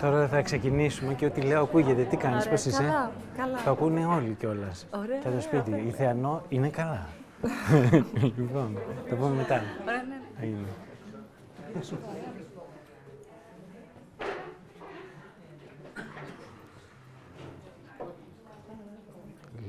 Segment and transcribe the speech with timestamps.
[0.00, 2.02] Τώρα θα ξεκινήσουμε και ό,τι λέω ακούγεται.
[2.02, 3.58] Τι κάνεις, Ωραία, πώς είσαι; καλά, καλά.
[3.64, 4.86] Το ακούνε όλοι κιόλας.
[4.90, 5.84] Ωραία, Και το ωραία, σπίτι.
[5.86, 7.06] Η Θεανό είναι καλά.
[8.36, 9.62] λοιπόν, το πούμε μετά.
[9.86, 10.20] Ωραία, ναι.
[10.42, 10.66] Έγινε.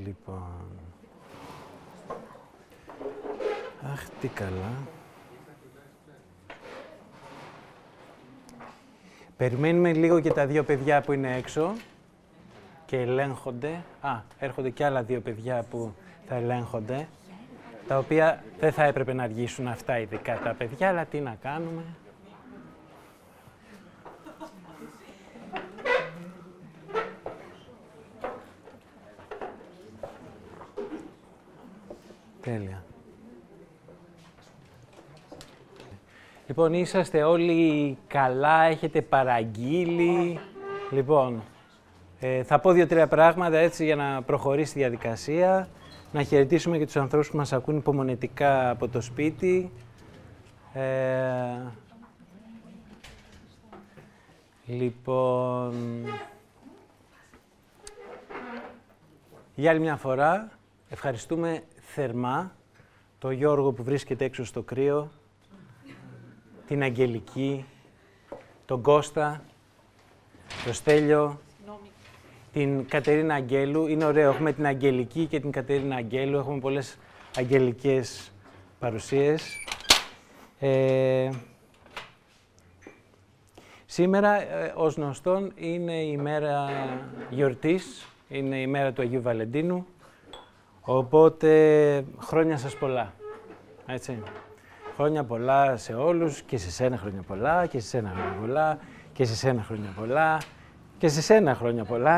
[0.06, 0.66] Λοιπόν.
[3.94, 4.99] Αχ, τι καλά.
[9.40, 11.74] Περιμένουμε λίγο και τα δύο παιδιά που είναι έξω
[12.86, 13.84] και ελέγχονται.
[14.02, 15.94] Α, έρχονται και άλλα δύο παιδιά που
[16.28, 17.08] θα ελέγχονται,
[17.88, 21.84] τα οποία δεν θα έπρεπε να αργήσουν αυτά ειδικά τα παιδιά, αλλά τι να κάνουμε.
[32.42, 32.84] Τέλεια.
[36.50, 40.40] Λοιπόν, είσαστε όλοι καλά, έχετε παραγγείλει.
[40.92, 41.44] Λοιπόν,
[42.20, 45.68] ε, θα πω δύο-τρία πράγματα έτσι για να προχωρήσει η διαδικασία.
[46.12, 49.72] Να χαιρετήσουμε και τους ανθρώπους που μας ακούν υπομονετικά από το σπίτι.
[50.74, 50.82] Ε,
[54.66, 55.74] λοιπόν,
[59.56, 60.50] για άλλη μια φορά
[60.90, 62.52] ευχαριστούμε θερμά
[63.20, 65.12] τον Γιώργο που βρίσκεται έξω στο κρύο,
[66.70, 67.66] την Αγγελική,
[68.66, 69.44] τον Κώστα,
[70.64, 71.40] τον Στέλιο,
[72.54, 73.88] την Κατερίνα Αγγέλου.
[73.88, 76.38] Είναι ωραίο, έχουμε την Αγγελική και την Κατερίνα Αγγέλου.
[76.38, 76.98] Έχουμε πολλές
[77.38, 78.32] αγγελικές
[78.80, 79.58] παρουσίες.
[80.60, 81.30] Ε,
[83.86, 86.70] σήμερα, ε, ως γνωστόν, είναι η μέρα
[87.30, 89.86] γιορτής, είναι η μέρα του Αγίου Βαλεντίνου.
[90.82, 93.14] Οπότε, χρόνια σας πολλά.
[93.86, 94.24] Έτσι.
[95.02, 98.78] Χρόνια πολλά σε όλους και σε σένα χρόνια πολλά και σε σένα χρόνια πολλά
[99.14, 100.38] και σε σένα χρόνια πολλά
[100.98, 102.16] και σε σένα χρόνια πολλά.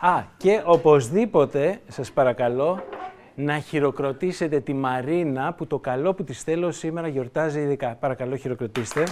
[0.00, 2.84] Α, και οπωσδήποτε, σας παρακαλώ,
[3.34, 7.96] να χειροκροτήσετε τη Μαρίνα που το καλό που της θέλω σήμερα γιορτάζει ειδικά.
[8.00, 9.04] Παρακαλώ, χειροκροτήστε.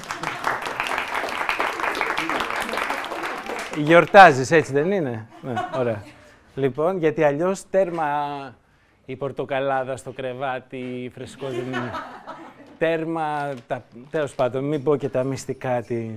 [3.77, 6.03] Γιορτάζεις, έτσι δεν είναι; Ναι, ωραία.
[6.55, 8.07] Λοιπόν, γιατί αλλιώς τέρμα
[9.05, 11.77] η πορτοκαλάδα στο κρεβάτι, η φρεσκόζινη.
[12.79, 16.11] Τέρμα, τα, τέλος πάντων, μην πω και τα μυστικά τη,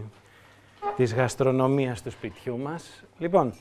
[0.95, 3.03] της γαστρονομίας του σπιτιού μας.
[3.17, 3.53] Λοιπόν,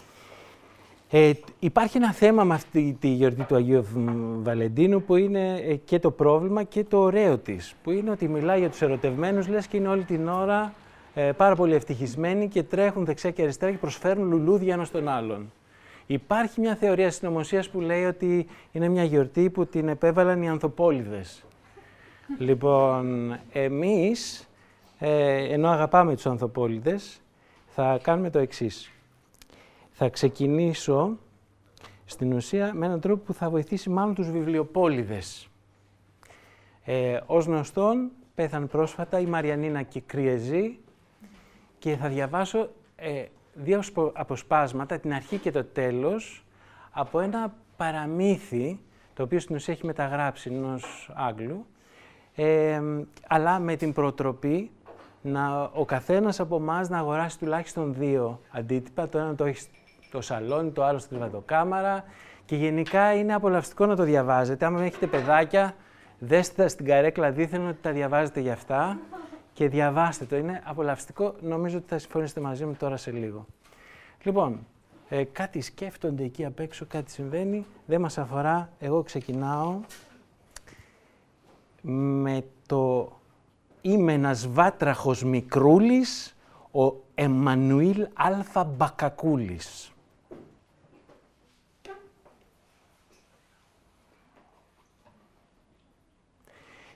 [1.11, 3.87] ε, υπάρχει ένα θέμα με αυτή τη γιορτή του Αγίου
[4.43, 8.59] Βαλεντίνου που είναι ε, και το πρόβλημα και το ωραίο της, που είναι ότι μιλάει
[8.59, 10.73] για τους ερωτευμένους, λες και είναι όλη την ώρα
[11.15, 15.53] ε, πάρα πολύ ευτυχισμένοι και τρέχουν δεξιά και αριστερά και προσφέρουν λουλούδια ένας τον άλλον.
[16.07, 21.45] Υπάρχει μια θεωρία συνωμοσίας που λέει ότι είναι μια γιορτή που την επέβαλαν οι ανθοπόλυδες.
[22.39, 24.49] Λοιπόν, εμείς,
[24.99, 27.21] ε, ενώ αγαπάμε τους ανθοπόλυδες,
[27.67, 28.91] θα κάνουμε το εξής.
[29.91, 31.19] Θα ξεκινήσω
[32.05, 35.49] στην ουσία με έναν τρόπο που θα βοηθήσει μάλλον τους βιβλιοπόλυδες.
[36.85, 40.79] Ε, ως γνωστόν, πέθανε πρόσφατα η Μαριανίνα Κικριεζή
[41.79, 43.25] και θα διαβάσω ε,
[43.55, 46.45] δύο σπο- αποσπάσματα, την αρχή και το τέλος,
[46.91, 48.81] από ένα παραμύθι,
[49.15, 51.67] το οποίο στην ουσία έχει μεταγράψει ενός Άγγλου,
[52.35, 52.81] ε,
[53.29, 54.71] αλλά με την προτροπή
[55.23, 59.09] να, ο καθένας από εμάς να αγοράσει τουλάχιστον δύο αντίτυπα.
[59.09, 59.69] Το ένα το έχεις
[60.01, 62.05] στο σαλόνι, το άλλο στην κρεβατοκάμαρα
[62.45, 64.65] και γενικά είναι απολαυστικό να το διαβάζετε.
[64.65, 65.75] Άμα έχετε παιδάκια,
[66.19, 68.99] δέστε τα στην καρέκλα δίθεν ότι τα διαβάζετε για αυτά
[69.53, 70.37] και διαβάστε το.
[70.37, 71.35] Είναι απολαυστικό.
[71.41, 73.47] Νομίζω ότι θα συμφωνήσετε μαζί μου τώρα σε λίγο.
[74.23, 74.67] Λοιπόν,
[75.09, 77.67] ε, κάτι σκέφτονται εκεί απ' έξω, κάτι συμβαίνει.
[77.87, 78.69] Δεν μας αφορά.
[78.79, 79.81] Εγώ ξεκινάω
[81.87, 83.13] με το
[83.81, 86.37] «Είμαι ένας βάτραχος μικρούλης,
[86.71, 89.93] ο Εμμανουήλ Αλφα Μπακακούλης».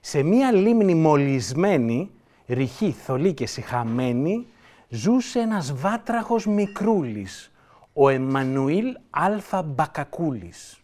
[0.01, 2.11] Σε μία λίμνη μολυσμένη,
[2.47, 4.47] ρηχή, θολή και σιχαμένη,
[4.89, 7.53] ζούσε ένας βάτραχος μικρούλης,
[7.93, 10.81] ο Εμμανουήλ Αλφα Μπακακούλης.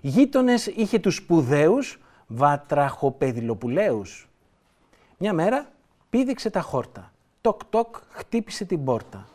[0.00, 4.28] Γείτονες είχε τους σπουδαίους βατραχοπεδιλοπουλαίους.
[5.18, 5.68] Μια μέρα
[6.10, 7.12] πήδηξε τα χόρτα.
[7.40, 9.28] Τοκ τοκ χτύπησε την πόρτα.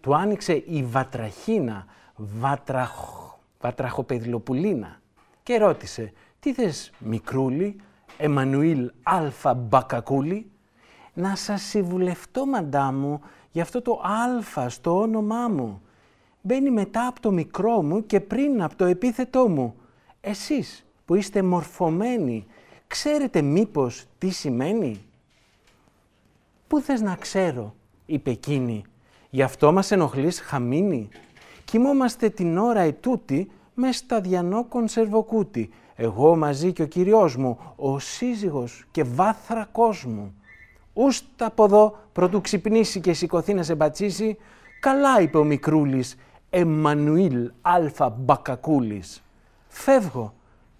[0.00, 2.92] Του άνοιξε η βατραχίνα, βατραχ...
[3.60, 5.00] βατραχοπεδιλοπουλίνα
[5.42, 7.80] και ρώτησε «Τι θες μικρούλη,
[8.16, 10.50] Εμμανουήλ Αλφα Μπακακούλη»
[11.14, 13.20] «Να σας συμβουλευτώ, μαντά μου,
[13.50, 15.82] για αυτό το Αλφα στο όνομά μου.
[16.40, 19.74] Μπαίνει μετά από το μικρό μου και πριν από το επίθετό μου.
[20.20, 22.46] Εσείς που είστε μορφωμένοι,
[22.86, 25.00] ξέρετε μήπως τι σημαίνει»
[26.66, 27.74] «Πού θες να ξέρω»
[28.06, 28.84] είπε εκείνη,
[29.30, 31.08] Γι' αυτό μας ενοχλείς χαμίνι.
[31.64, 35.70] Κοιμόμαστε την ώρα ετούτη με σταδιανό κονσερβοκούτι.
[35.94, 40.34] Εγώ μαζί και ο κυριός μου, ο σύζυγος και βάθρα κόσμου.
[40.92, 44.36] Ούστα από εδώ, πρωτού ξυπνήσει και σηκωθεί να σε μπατσίσει,
[44.80, 46.16] καλά είπε ο μικρούλης,
[46.50, 49.22] Εμμανουήλ Αλφα Μπακακούλης.
[49.68, 50.34] Φεύγω,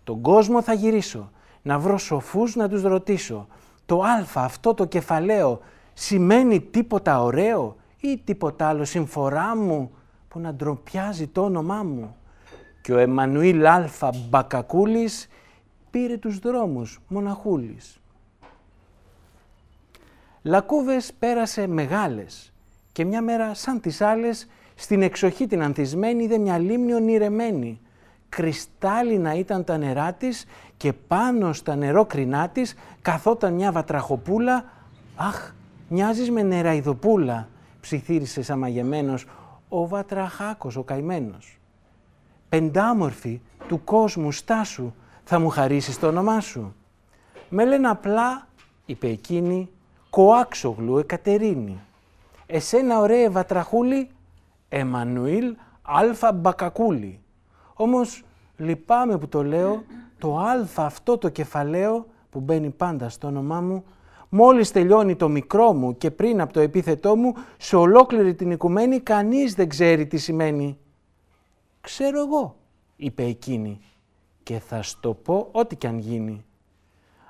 [0.06, 1.30] τον κόσμο θα γυρίσω,
[1.62, 3.46] να βρω σοφούς να τους ρωτήσω.
[3.86, 5.60] Το αλφα αυτό το κεφαλαίο
[5.94, 9.90] σημαίνει τίποτα ωραίο ή τίποτα άλλο συμφορά μου
[10.28, 12.16] που να ντροπιάζει το όνομά μου.
[12.82, 15.28] Και ο Εμμανουήλ Αλφα Μπακακούλης
[15.90, 18.00] πήρε τους δρόμους μοναχούλης.
[20.42, 22.52] Λακκούβες πέρασε μεγάλες
[22.92, 27.80] και μια μέρα σαν τις άλλες στην εξοχή την ανθισμένη είδε μια λίμνη ονειρεμένη.
[28.36, 30.44] Κρυστάλλινα ήταν τα νερά της
[30.76, 34.64] και πάνω στα νερόκρινά της καθόταν μια βατραχοπούλα.
[35.16, 35.54] «Αχ,
[35.88, 37.48] μοιάζεις με νεραϊδοπούλα»,
[37.80, 39.26] ψιθύρισε σαμαγεμένος
[39.68, 41.58] ο βατραχάκος ο καημένος.
[42.48, 44.92] «Πεντάμορφη του κόσμου στάσου,
[45.24, 46.74] θα μου χαρίσεις το όνομά σου».
[47.48, 48.48] «Με λένε απλά»,
[48.86, 49.68] είπε εκείνη,
[50.10, 51.80] «κοάξογλου Εκατερίνη».
[52.46, 54.10] «Εσένα ωραία βατραχούλη,
[54.68, 57.20] Εμμανουήλ Αλφα Μπακακούλη».
[57.78, 58.24] Όμως
[58.56, 59.84] λυπάμαι που το λέω,
[60.18, 63.84] το αλφα αυτό το κεφαλαίο που μπαίνει πάντα στο όνομά μου,
[64.28, 69.00] μόλις τελειώνει το μικρό μου και πριν από το επίθετό μου, σε ολόκληρη την οικουμένη
[69.00, 70.78] κανείς δεν ξέρει τι σημαίνει.
[71.80, 72.56] «Ξέρω εγώ»,
[72.96, 73.80] είπε εκείνη,
[74.42, 76.44] «και θα στο πω ό,τι κι αν γίνει.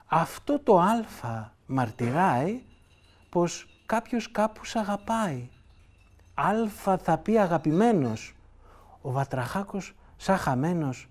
[0.06, 2.61] Αυτό το αλφα μαρτυράει
[3.28, 5.49] πως κάποιος κάπους σ' αγαπάει.
[6.34, 8.34] Αλφα θα πει αγαπημένος.
[9.00, 11.08] Ο Βατραχάκος σαν χαμένος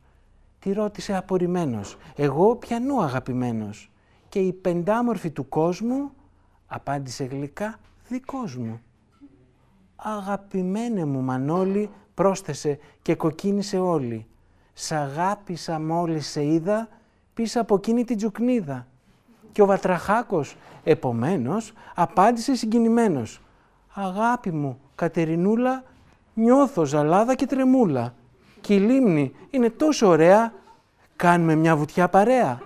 [0.65, 1.97] Τη ρώτησε απορριμμένος.
[2.15, 3.91] Εγώ πιανού αγαπημένος.
[4.29, 6.11] Και η πεντάμορφη του κόσμου
[6.67, 8.81] απάντησε γλυκά δικός μου.
[9.95, 14.27] Αγαπημένε μου Μανώλη πρόσθεσε και κοκκίνησε όλη.
[14.73, 16.87] Σ' αγάπησα μόλις σε είδα
[17.33, 18.87] πίσω από εκείνη την τζουκνίδα.
[19.51, 23.41] Και ο Βατραχάκος επομένως απάντησε συγκινημένος.
[23.93, 25.83] Αγάπη μου Κατερινούλα
[26.33, 28.24] νιώθω ζαλάδα και τρεμούλα και
[28.73, 30.53] η λίμνη είναι τόσο ωραία,
[31.15, 32.61] κάνουμε μια βουτιά παρέα.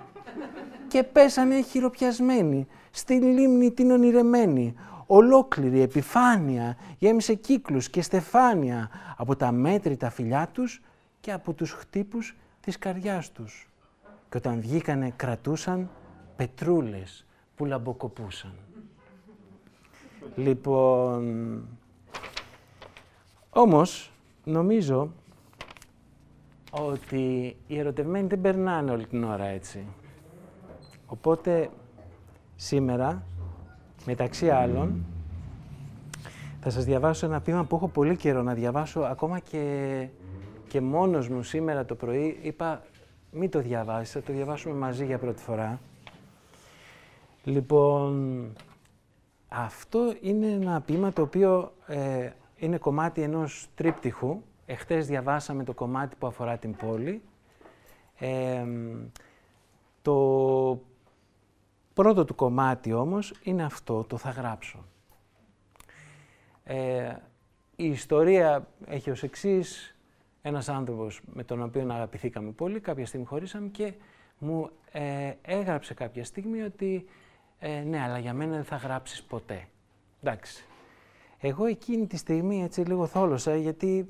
[0.88, 4.74] Και πέσανε χειροπιασμένοι, στη λίμνη την ονειρεμένη,
[5.06, 10.82] ολόκληρη επιφάνεια γέμισε κύκλους και στεφάνια από τα μέτρητα φιλιά τους
[11.20, 13.70] και από τους χτύπους της καρδιάς τους.
[14.30, 15.90] Και όταν βγήκανε κρατούσαν
[16.36, 17.26] πετρούλες
[17.56, 18.52] που λαμποκοπούσαν.
[20.36, 21.68] Λοιπόν,
[23.50, 24.12] όμως
[24.44, 25.12] νομίζω
[26.70, 29.86] ότι οι ερωτευμένοι δεν περνάνε όλη την ώρα έτσι.
[31.06, 31.70] Οπότε
[32.56, 33.22] σήμερα,
[34.06, 35.04] μεταξύ άλλων,
[36.60, 40.06] θα σας διαβάσω ένα ποίημα που έχω πολύ καιρό να διαβάσω, ακόμα και,
[40.68, 42.38] και μόνος μου σήμερα το πρωί.
[42.42, 42.82] Είπα,
[43.30, 45.80] μην το διαβάσεις, θα το διαβάσουμε μαζί για πρώτη φορά.
[47.44, 48.46] Λοιπόν,
[49.48, 56.16] αυτό είναι ένα ποίημα το οποίο ε, είναι κομμάτι ενός τρίπτυχου, Εχθές διαβάσαμε το κομμάτι
[56.18, 57.22] που αφορά την πόλη.
[60.02, 60.80] το
[61.94, 64.84] πρώτο του κομμάτι όμως είναι αυτό, το θα γράψω.
[66.64, 67.14] Ε,
[67.76, 69.96] η ιστορία έχει ως εξής,
[70.42, 73.92] ένας άνθρωπος με τον οποίο αγαπηθήκαμε πολύ, κάποια στιγμή χωρίσαμε και
[74.38, 77.06] μου ε, έγραψε κάποια στιγμή ότι
[77.58, 79.68] ε, ναι, αλλά για μένα δεν θα γράψεις ποτέ.
[80.22, 80.64] Εντάξει.
[81.38, 84.08] Εγώ εκείνη τη στιγμή έτσι λίγο θόλωσα γιατί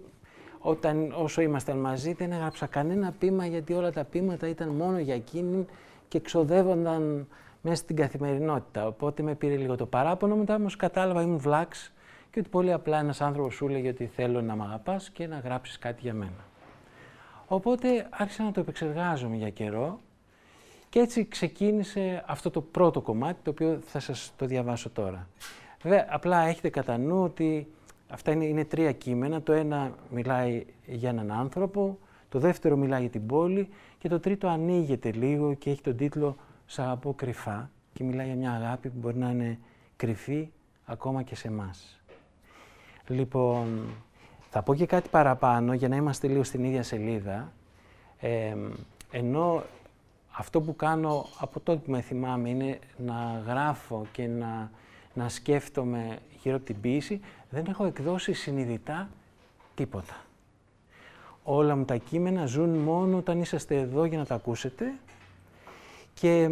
[0.60, 5.14] όταν, όσο ήμασταν μαζί δεν έγραψα κανένα πείμα γιατί όλα τα πείματα ήταν μόνο για
[5.14, 5.66] εκείνη
[6.08, 7.26] και ξοδεύονταν
[7.60, 8.86] μέσα στην καθημερινότητα.
[8.86, 11.92] Οπότε με πήρε λίγο το παράπονο, μετά όμως κατάλαβα ήμουν βλάξ
[12.30, 15.38] και ότι πολύ απλά ένας άνθρωπος σου έλεγε ότι θέλω να μ' αγαπάς και να
[15.38, 16.44] γράψεις κάτι για μένα.
[17.46, 20.00] Οπότε άρχισα να το επεξεργάζομαι για καιρό
[20.88, 25.28] και έτσι ξεκίνησε αυτό το πρώτο κομμάτι το οποίο θα σας το διαβάσω τώρα.
[25.82, 27.68] Βέβαια, απλά έχετε κατά νου ότι
[28.10, 29.42] Αυτά είναι, είναι τρία κείμενα.
[29.42, 31.98] Το ένα μιλάει για έναν άνθρωπο,
[32.28, 36.36] το δεύτερο μιλάει για την πόλη και το τρίτο ανοίγεται λίγο και έχει τον τίτλο
[36.66, 39.58] «Σ' αγαπώ κρυφά» και μιλάει για μια αγάπη που μπορεί να είναι
[39.96, 40.50] κρυφή
[40.84, 42.00] ακόμα και σε εμάς.
[43.06, 43.84] Λοιπόν,
[44.50, 47.52] θα πω και κάτι παραπάνω για να είμαστε λίγο στην ίδια σελίδα.
[48.18, 48.56] Ε,
[49.10, 49.62] ενώ
[50.30, 54.70] αυτό που κάνω από τότε που με θυμάμαι είναι να γράφω και να,
[55.20, 59.08] να σκέφτομαι γύρω από την ποίηση, δεν έχω εκδώσει συνειδητά
[59.74, 60.24] τίποτα.
[61.42, 64.92] Όλα μου τα κείμενα ζουν μόνο όταν είσαστε εδώ για να τα ακούσετε
[66.14, 66.48] και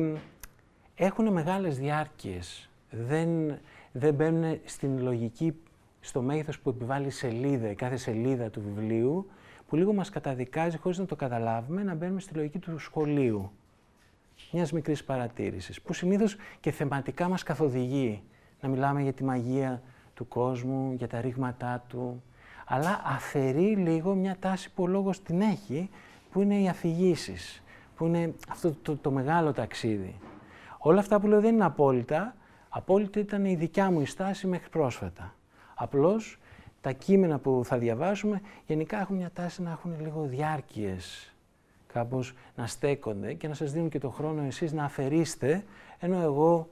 [0.94, 2.68] έχουν μεγάλες διάρκειες.
[2.90, 3.58] Δεν,
[3.92, 5.54] δεν μπαίνουν στην λογική
[6.00, 9.30] στο μέγεθος που επιβάλλει η σελίδα, η κάθε σελίδα του βιβλίου,
[9.68, 13.50] που λίγο μας καταδικάζει χωρίς να το καταλάβουμε, να μπαίνουμε στη λογική του σχολείου.
[14.52, 18.22] Μιας μικρής παρατήρησης, που συνήθως και θεματικά μας καθοδηγεί
[18.60, 19.82] να μιλάμε για τη μαγεία
[20.14, 22.22] του κόσμου, για τα ρήγματά του,
[22.66, 25.90] αλλά αφαιρεί λίγο μια τάση που ο λόγος την έχει,
[26.32, 27.62] που είναι οι αφηγήσεις,
[27.96, 30.18] που είναι αυτό το, το, μεγάλο ταξίδι.
[30.78, 32.36] Όλα αυτά που λέω δεν είναι απόλυτα,
[32.68, 35.34] απόλυτα ήταν η δικιά μου η στάση μέχρι πρόσφατα.
[35.74, 36.38] Απλώς
[36.80, 41.34] τα κείμενα που θα διαβάσουμε γενικά έχουν μια τάση να έχουν λίγο διάρκειες,
[41.92, 45.64] κάπως να στέκονται και να σας δίνουν και το χρόνο εσείς να αφαιρείστε,
[45.98, 46.68] ενώ εγώ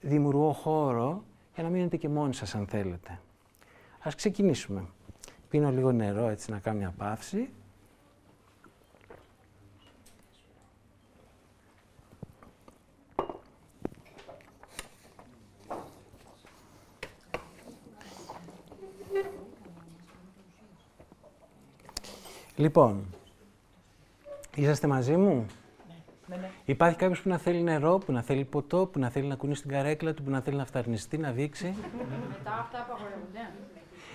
[0.00, 1.24] δημιουργώ χώρο
[1.54, 3.20] για να μείνετε και μόνοι σας αν θέλετε.
[4.02, 4.86] Ας ξεκινήσουμε.
[5.48, 7.48] Πίνω λίγο νερό έτσι να κάνω μια παύση.
[22.56, 23.04] Λοιπόν,
[24.54, 25.46] είσαστε μαζί μου;
[26.66, 26.72] Ναι, ναι.
[26.72, 29.62] Υπάρχει κάποιος που να θέλει νερό, που να θέλει ποτό, που να θέλει να κουνήσει
[29.62, 31.74] την καρέκλα του, που να θέλει να φταρνιστεί, να δείξει.
[32.28, 33.50] Μετά αυτά απαγορεύονται.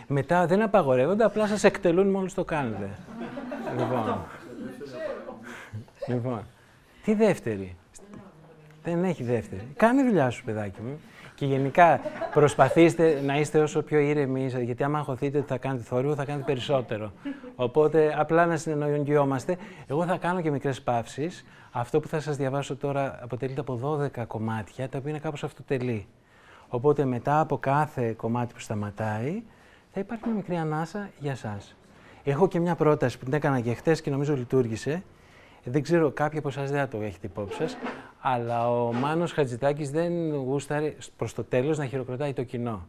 [0.07, 2.89] Μετά δεν απαγορεύονται, απλά σας εκτελούν μόλις το κάνετε.
[3.77, 4.25] λοιπόν.
[6.07, 6.41] λοιπόν.
[7.03, 7.75] Τι δεύτερη;
[8.83, 9.67] Δεν έχει δεύτερη.
[9.75, 10.99] Κάνε δουλειά σου, παιδάκι μου.
[11.41, 11.99] Και γενικά
[12.33, 16.45] προσπαθήστε να είστε όσο πιο ήρεμοι, γιατί άμα αγχωθείτε ότι θα κάνετε θόρυβο, θα κάνετε
[16.45, 17.11] περισσότερο.
[17.55, 19.57] Οπότε απλά να συνεννοηθιόμαστε.
[19.87, 21.45] Εγώ θα κάνω και μικρές παύσεις.
[21.71, 26.07] Αυτό που θα σας διαβάσω τώρα αποτελείται από 12 κομμάτια, τα οποία είναι κάπως αυτοτελή.
[26.67, 29.43] Οπότε μετά από κάθε κομμάτι που σταματάει,
[29.93, 31.75] θα υπάρχει μια μικρή ανάσα για σας.
[32.23, 35.03] Έχω και μια πρόταση που την έκανα και χτες και νομίζω λειτουργήσε.
[35.63, 37.77] Δεν ξέρω, κάποιοι από εσάς δεν το έχετε υπόψη σας,
[38.21, 42.87] αλλά ο Μάνος Χατζητάκης δεν γούσταρε προς το τέλος να χειροκροτάει το κοινό.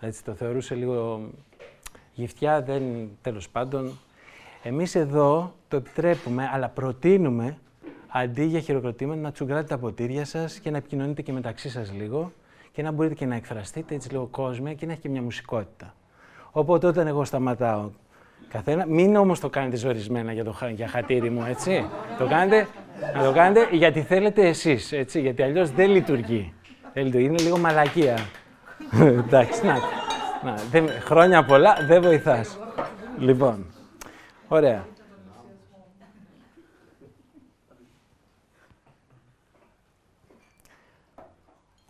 [0.00, 1.20] Έτσι, το θεωρούσε λίγο
[2.14, 2.82] γυφτιά, δεν,
[3.22, 3.98] τέλος πάντων.
[4.62, 7.58] Εμείς εδώ το επιτρέπουμε, αλλά προτείνουμε
[8.08, 12.32] αντί για χειροκροτήματα να τσουγκράτε τα ποτήρια σας και να επικοινωνείτε και μεταξύ σας λίγο
[12.72, 15.94] και να μπορείτε και να εκφραστείτε έτσι λίγο κόσμια και να έχει και μια μουσικότητα.
[16.50, 17.90] Οπότε όταν εγώ σταματάω
[18.48, 21.84] καθένα, μην όμως το κάνετε ζορισμένα για, το, για χατήρι μου, έτσι.
[22.18, 22.68] το κάνετε,
[23.14, 26.54] να το κάνετε γιατί θέλετε εσείς, έτσι, γιατί αλλιώς δεν λειτουργεί.
[26.92, 28.18] Δεν λειτουργεί, είναι λίγο μαλακία.
[29.00, 29.76] Εντάξει, να,
[30.44, 32.58] να δεν, χρόνια πολλά, δεν βοηθάς.
[33.18, 33.66] λοιπόν,
[34.48, 34.84] ωραία.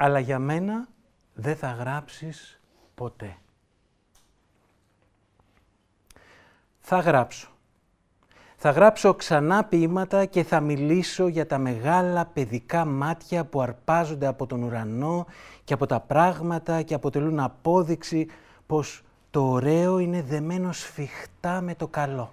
[0.02, 0.88] αλλά για μένα
[1.34, 2.60] δεν θα γράψεις
[2.94, 3.36] ποτέ.
[6.78, 7.49] Θα γράψω.
[8.62, 14.46] Θα γράψω ξανά ποίηματα και θα μιλήσω για τα μεγάλα παιδικά μάτια που αρπάζονται από
[14.46, 15.26] τον ουρανό
[15.64, 18.26] και από τα πράγματα και αποτελούν απόδειξη
[18.66, 22.32] πως το ωραίο είναι δεμένο σφιχτά με το καλό.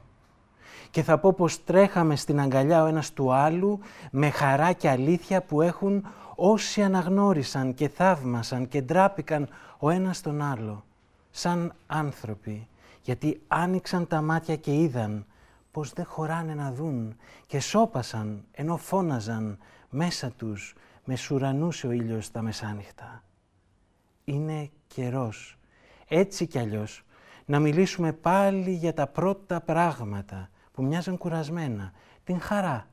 [0.92, 3.80] Και θα πω πως τρέχαμε στην αγκαλιά ο ένας του άλλου
[4.12, 6.06] με χαρά και αλήθεια που έχουν
[6.36, 10.84] όσοι αναγνώρισαν και θαύμασαν και ντράπηκαν ο ένας τον άλλο,
[11.32, 12.68] σαν άνθρωποι,
[13.02, 15.26] γιατί άνοιξαν τα μάτια και είδαν
[15.78, 17.16] πως δεν χωράνε να δουν
[17.46, 19.58] και σώπασαν ενώ φώναζαν
[19.90, 23.24] μέσα τους με σουρανούσε ο ήλιος τα μεσάνυχτα.
[24.24, 25.58] Είναι καιρός,
[26.08, 27.04] έτσι κι αλλιώς,
[27.46, 31.92] να μιλήσουμε πάλι για τα πρώτα πράγματα που μοιάζαν κουρασμένα,
[32.24, 32.88] την χαρά,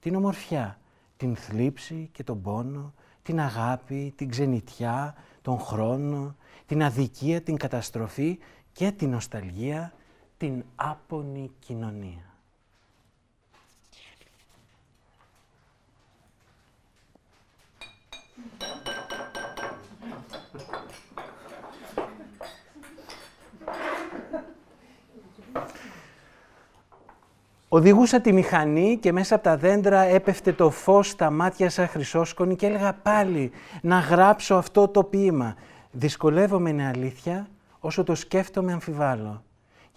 [0.00, 0.78] την ομορφιά,
[1.16, 8.38] την θλίψη και τον πόνο, την αγάπη, την ξενιτιά, τον χρόνο, την αδικία, την καταστροφή
[8.72, 9.92] και την νοσταλγία,
[10.38, 12.22] την άπονη κοινωνία.
[27.68, 32.56] Οδηγούσα τη μηχανή και μέσα από τα δέντρα έπεφτε το φως στα μάτια σαν χρυσόσκονη
[32.56, 33.50] και έλεγα πάλι
[33.82, 35.54] να γράψω αυτό το ποίημα.
[35.90, 37.48] Δυσκολεύομαι είναι αλήθεια,
[37.80, 39.42] όσο το σκέφτομαι αμφιβάλλω.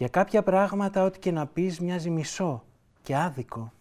[0.02, 2.64] Για κάποια πράγματα ό,τι και να πεις μοιάζει μισό
[3.02, 3.72] και άδικο.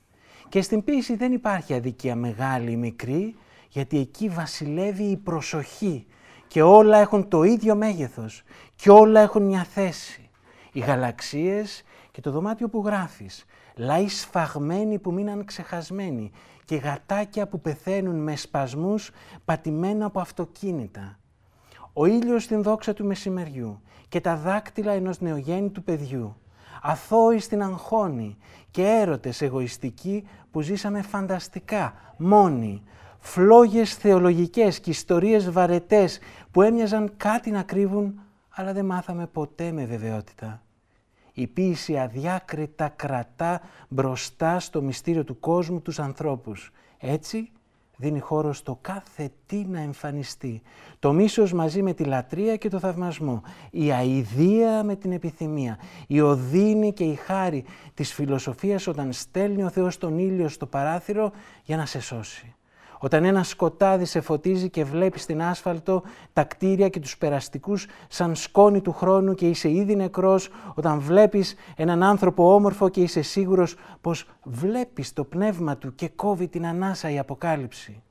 [0.49, 3.37] Και στην ποίηση δεν υπάρχει αδικία μεγάλη ή μικρή,
[3.69, 6.07] γιατί εκεί βασιλεύει η προσοχή
[6.49, 8.43] και όλα έχουν το ίδιο μέγεθος
[8.77, 10.31] και όλα έχουν μια θέση.
[10.73, 13.45] Οι γαλαξίες και το δωμάτιο που γράφεις,
[13.77, 16.31] λαοί σφαγμένοι που μείναν ξεχασμένοι
[16.65, 19.11] και γατάκια που πεθαίνουν με σπασμούς
[19.45, 21.19] πατημένα από αυτοκίνητα.
[21.93, 26.37] Ο ήλιος στην δόξα του μεσημεριού και τα δάκτυλα ενός νεογέννητου παιδιού.
[26.83, 28.37] Αθώοι στην αγχώνη
[28.71, 32.83] και έρωτες εγωιστικοί που ζήσαμε φανταστικά, μόνοι.
[33.19, 36.19] Φλόγες θεολογικές και ιστορίες βαρετές
[36.51, 40.63] που έμοιαζαν κάτι να κρύβουν, αλλά δεν μάθαμε ποτέ με βεβαιότητα.
[41.33, 46.73] Η ποίηση αδιάκριτα κρατά μπροστά στο μυστήριο του κόσμου τους ανθρώπους.
[46.99, 47.51] Έτσι
[48.01, 50.63] δίνει χώρο στο κάθε τι να εμφανιστεί.
[50.99, 53.43] Το μίσος μαζί με τη λατρεία και το θαυμασμό.
[53.71, 55.79] Η αηδία με την επιθυμία.
[56.07, 57.65] Η οδύνη και η χάρη
[57.95, 61.33] της φιλοσοφίας όταν στέλνει ο Θεός τον ήλιο στο παράθυρο
[61.65, 62.55] για να σε σώσει.
[63.03, 66.03] Όταν ένα σκοτάδι σε φωτίζει και βλέπεις στην άσφαλτο
[66.33, 71.55] τα κτίρια και τους περαστικούς σαν σκόνη του χρόνου και είσαι ήδη νεκρός, όταν βλέπεις
[71.77, 77.11] έναν άνθρωπο όμορφο και είσαι σίγουρος πως βλέπεις το πνεύμα του και κόβει την ανάσα
[77.11, 78.03] η αποκάλυψη.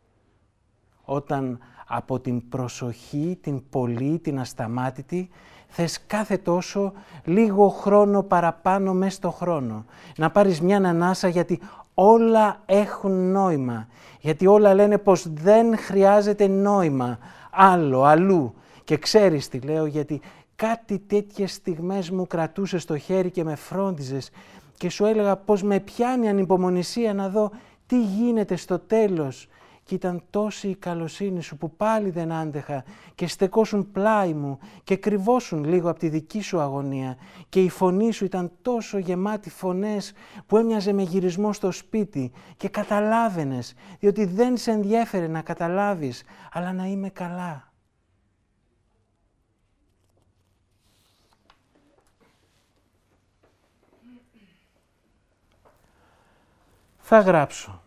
[1.03, 5.29] Όταν από την προσοχή, την πολύ, την ασταμάτητη,
[5.67, 6.93] θες κάθε τόσο
[7.24, 9.86] λίγο χρόνο παραπάνω μέσα στο χρόνο.
[10.17, 11.60] Να πάρεις μια ανάσα γιατί
[12.01, 13.87] όλα έχουν νόημα.
[14.19, 17.17] Γιατί όλα λένε πως δεν χρειάζεται νόημα
[17.51, 18.53] άλλο, αλλού.
[18.83, 20.21] Και ξέρεις τι λέω γιατί
[20.55, 24.29] κάτι τέτοιες στιγμές μου κρατούσε στο χέρι και με φρόντιζες
[24.77, 27.51] και σου έλεγα πως με πιάνει ανυπομονησία να δω
[27.87, 29.47] τι γίνεται στο τέλος
[29.89, 32.84] και ήταν τόση η καλοσύνη σου που πάλι δεν άντεχα
[33.15, 37.17] και στεκόσουν πλάι μου και κρυβώσουν λίγο από τη δική σου αγωνία
[37.50, 40.13] και η φωνή σου ήταν τόσο γεμάτη φωνές
[40.46, 46.74] που έμοιαζε με γυρισμό στο σπίτι και καταλάβαινες διότι δεν σε ενδιέφερε να καταλάβεις αλλά
[46.74, 47.72] να είμαι καλά.
[56.98, 57.78] Θα γράψω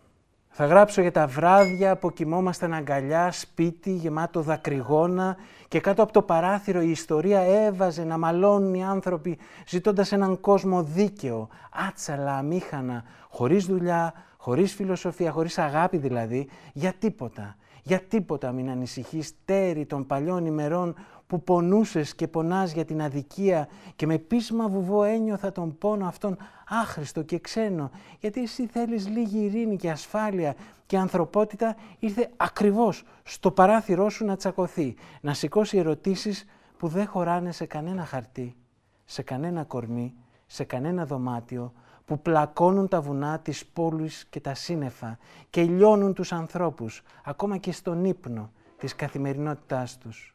[0.63, 5.37] θα γράψω για τα βράδια που κοιμόμασταν αγκαλιά, σπίτι γεμάτο δακρυγόνα
[5.69, 9.39] και κάτω από το παράθυρο η ιστορία έβαζε να μαλώνουν οι άνθρωποι
[9.69, 11.49] ζητώντας έναν κόσμο δίκαιο,
[11.89, 17.57] άτσαλα, αμήχανα, χωρίς δουλειά, χωρίς φιλοσοφία, χωρίς αγάπη δηλαδή, για τίποτα.
[17.83, 20.95] Για τίποτα μην ανησυχείς τέρι των παλιών ημερών
[21.27, 26.37] που πονούσες και πονάς για την αδικία και με πείσμα βουβό ένιωθα τον πόνο αυτόν
[26.81, 30.55] άχρηστο και ξένο, γιατί εσύ θέλεις λίγη ειρήνη και ασφάλεια
[30.87, 36.45] και ανθρωπότητα ήρθε ακριβώς στο παράθυρό σου να τσακωθεί, να σηκώσει ερωτήσεις
[36.77, 38.57] που δεν χωράνε σε κανένα χαρτί,
[39.05, 40.15] σε κανένα κορμί,
[40.47, 41.73] σε κανένα δωμάτιο,
[42.05, 45.19] που πλακώνουν τα βουνά της πόλης και τα σύννεφα
[45.51, 50.35] και λιώνουν τους ανθρώπους, ακόμα και στον ύπνο της καθημερινότητάς τους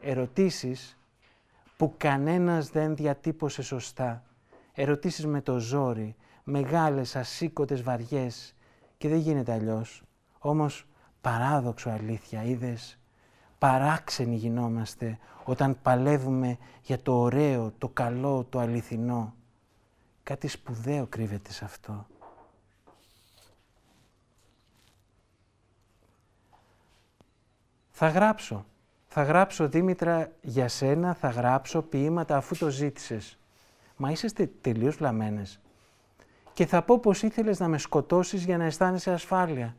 [0.00, 0.98] ερωτήσεις
[1.76, 4.24] που κανένας δεν διατύπωσε σωστά.
[4.78, 8.54] Ερωτήσεις με το ζόρι, μεγάλες, ασήκωτες, βαριές
[8.98, 10.02] και δεν γίνεται αλλιώς.
[10.38, 10.86] Όμως
[11.20, 12.98] παράδοξο αλήθεια, είδες,
[13.58, 19.34] παράξενοι γινόμαστε όταν παλεύουμε για το ωραίο, το καλό, το αληθινό.
[20.22, 22.06] Κάτι σπουδαίο κρύβεται σε αυτό.
[27.90, 28.64] Θα γράψω
[29.18, 33.38] θα γράψω Δήμητρα για σένα, θα γράψω ποίηματα αφού το ζήτησες.
[33.96, 35.60] Μα είσαστε τελείως βλαμμένες.
[36.52, 39.76] Και θα πω πως ήθελες να με σκοτώσεις για να αισθάνεσαι ασφάλεια.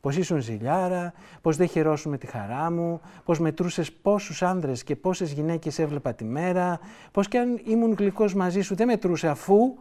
[0.00, 5.32] Πως ήσουν ζηλιάρα, πως δεν χαιρόσουν τη χαρά μου, πως μετρούσες πόσους άνδρες και πόσες
[5.32, 9.76] γυναίκες έβλεπα τη μέρα, πως κι αν ήμουν γλυκός μαζί σου δεν μετρούσε αφού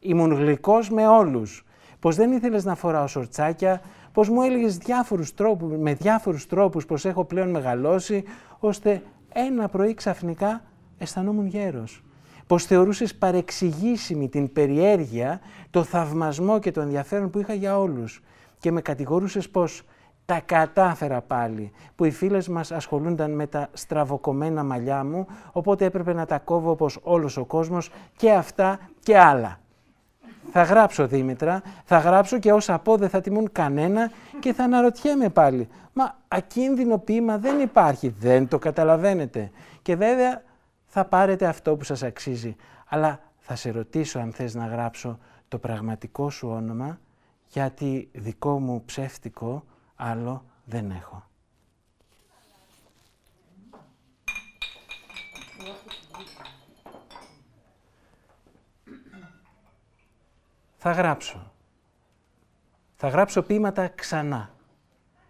[0.00, 1.64] ήμουν γλυκός με όλους.
[1.98, 3.80] Πως δεν ήθελες να φοράω σορτσάκια,
[4.12, 8.24] πως μου έλεγες διάφορους τρόπους, με διάφορους τρόπους πως έχω πλέον μεγαλώσει,
[8.58, 10.62] ώστε ένα πρωί ξαφνικά
[10.98, 12.02] αισθανόμουν γέρος.
[12.50, 18.22] Πως θεωρούσες παρεξηγήσιμη την περιέργεια, το θαυμασμό και το ενδιαφέρον που είχα για όλους
[18.58, 19.82] και με κατηγορούσες πως
[20.26, 26.12] τα κατάφερα πάλι, που οι φίλες μας ασχολούνταν με τα στραβοκομμένα μαλλιά μου, οπότε έπρεπε
[26.12, 29.60] να τα κόβω όπως όλος ο κόσμος και αυτά και άλλα.
[30.52, 34.10] Θα γράψω Δήμητρα, θα γράψω και όσα πω δεν θα τιμούν κανένα
[34.40, 35.68] και θα αναρωτιέμαι πάλι.
[35.92, 39.50] Μα ακίνδυνο ποίημα δεν υπάρχει, δεν το καταλαβαίνετε.
[39.82, 40.42] Και βέβαια
[40.92, 42.56] θα πάρετε αυτό που σας αξίζει.
[42.86, 47.00] Αλλά θα σε ρωτήσω αν θες να γράψω το πραγματικό σου όνομα,
[47.48, 51.28] γιατί δικό μου ψεύτικο άλλο δεν έχω.
[60.82, 61.52] θα γράψω.
[62.94, 64.54] Θα γράψω ποίηματα ξανά.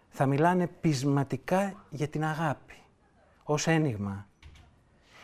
[0.09, 2.75] Θα μιλάνε πεισματικά για την αγάπη,
[3.43, 4.30] ως ένιγμα.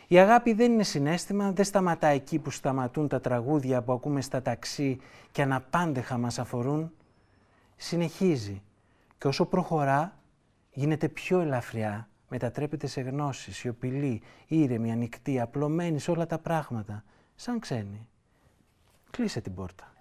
[0.07, 4.41] Η αγάπη δεν είναι συνέστημα, δεν σταματά εκεί που σταματούν τα τραγούδια που ακούμε στα
[4.41, 4.99] ταξί
[5.31, 6.91] και αναπάντεχα μας αφορούν.
[7.75, 8.61] Συνεχίζει
[9.17, 10.17] και όσο προχωρά
[10.71, 17.03] γίνεται πιο ελαφριά, μετατρέπεται σε γνώση, σιωπηλή, ήρεμη, ανοιχτή, απλωμένη σε όλα τα πράγματα,
[17.35, 18.07] σαν ξένη.
[19.11, 19.93] Κλείσε την πόρτα.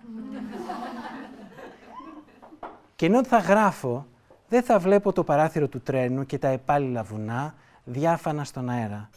[2.97, 4.07] και ενώ θα γράφω,
[4.49, 9.11] δεν θα βλέπω το παράθυρο του τρένου και τα επάλληλα βουνά διάφανα στον αέρα.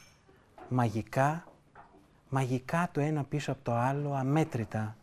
[0.69, 1.43] Μαγικά,
[2.29, 4.95] μαγικά το ένα πίσω από το άλλο, αμέτρητα.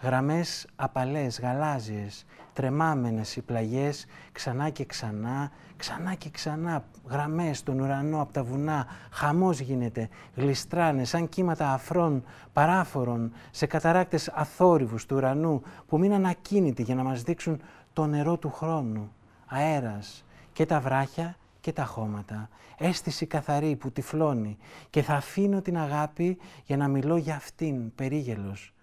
[0.00, 8.20] Γραμμές απαλές, γαλάζιες, τρεμάμενες οι πλαγιές, ξανά και ξανά, ξανά και ξανά, γραμμές στον ουρανό
[8.20, 15.62] από τα βουνά, χαμός γίνεται, γλιστράνε σαν κύματα αφρών, παράφορων, σε καταράκτες αθόρυβους του ουρανού
[15.88, 17.60] που μείναν ακίνητοι για να μας δείξουν
[17.92, 19.12] το νερό του χρόνου,
[19.46, 22.48] αέρας και τα βράχια και τα χώματα,
[22.78, 24.56] αίσθηση καθαρή που τυφλώνει
[24.90, 28.74] και θα αφήνω την αγάπη για να μιλώ για αυτήν περίγελος.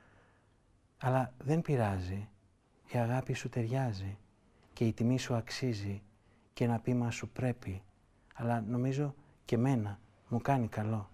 [0.97, 2.29] Αλλά δεν πειράζει,
[2.87, 4.17] η αγάπη σου ταιριάζει
[4.73, 6.01] και η τιμή σου αξίζει
[6.53, 7.81] και ένα πείμα σου πρέπει,
[8.33, 9.15] αλλά νομίζω
[9.45, 11.09] και μένα μου κάνει καλό.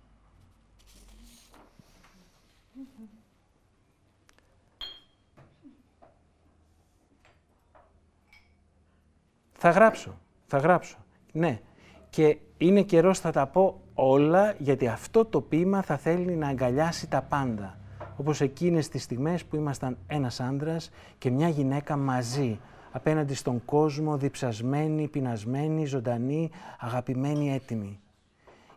[9.54, 11.05] Θα γράψω, θα γράψω.
[11.36, 11.60] Ναι,
[12.10, 17.10] και είναι καιρός θα τα πω όλα, γιατί αυτό το ποίημα θα θέλει να αγκαλιάσει
[17.10, 17.78] τα πάντα.
[18.18, 22.60] Όπως εκείνες τις στιγμές που ήμασταν ένας άντρας και μια γυναίκα μαζί,
[22.92, 28.00] απέναντι στον κόσμο, διψασμένοι, πεινασμένοι, ζωντανοί, αγαπημένοι, έτοιμοι.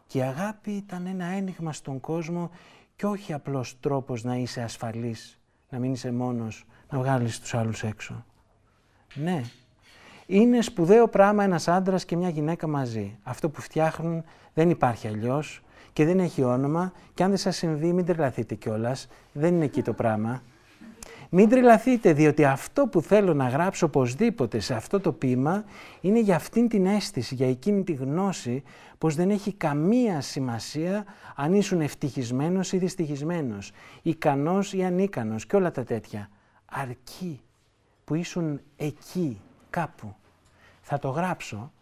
[0.06, 2.50] Και η αγάπη ήταν ένα ένιγμα στον κόσμο
[2.96, 7.82] και όχι απλός τρόπος να είσαι ασφαλής, να μην είσαι μόνος, να βγάλεις τους άλλους
[7.82, 8.24] έξω.
[9.14, 9.42] Ναι,
[10.30, 13.18] είναι σπουδαίο πράγμα ένας άντρας και μια γυναίκα μαζί.
[13.22, 15.62] Αυτό που φτιάχνουν δεν υπάρχει αλλιώς
[15.92, 19.08] και δεν έχει όνομα και αν δεν σας συμβεί μην τρελαθείτε κιόλας.
[19.32, 20.42] δεν είναι εκεί το πράγμα.
[21.30, 25.64] Μην τρελαθείτε, διότι αυτό που θέλω να γράψω οπωσδήποτε σε αυτό το ποίημα
[26.00, 28.62] είναι για αυτήν την αίσθηση, για εκείνη τη γνώση
[28.98, 31.04] πως δεν έχει καμία σημασία
[31.36, 36.28] αν ήσουν ευτυχισμένος ή δυστυχισμένος, ικανός ή ανίκανος και όλα τα τέτοια.
[36.64, 37.40] Αρκεί
[38.04, 40.14] που ήσουν εκεί, κάπου.
[40.82, 41.72] Θα το γράψω,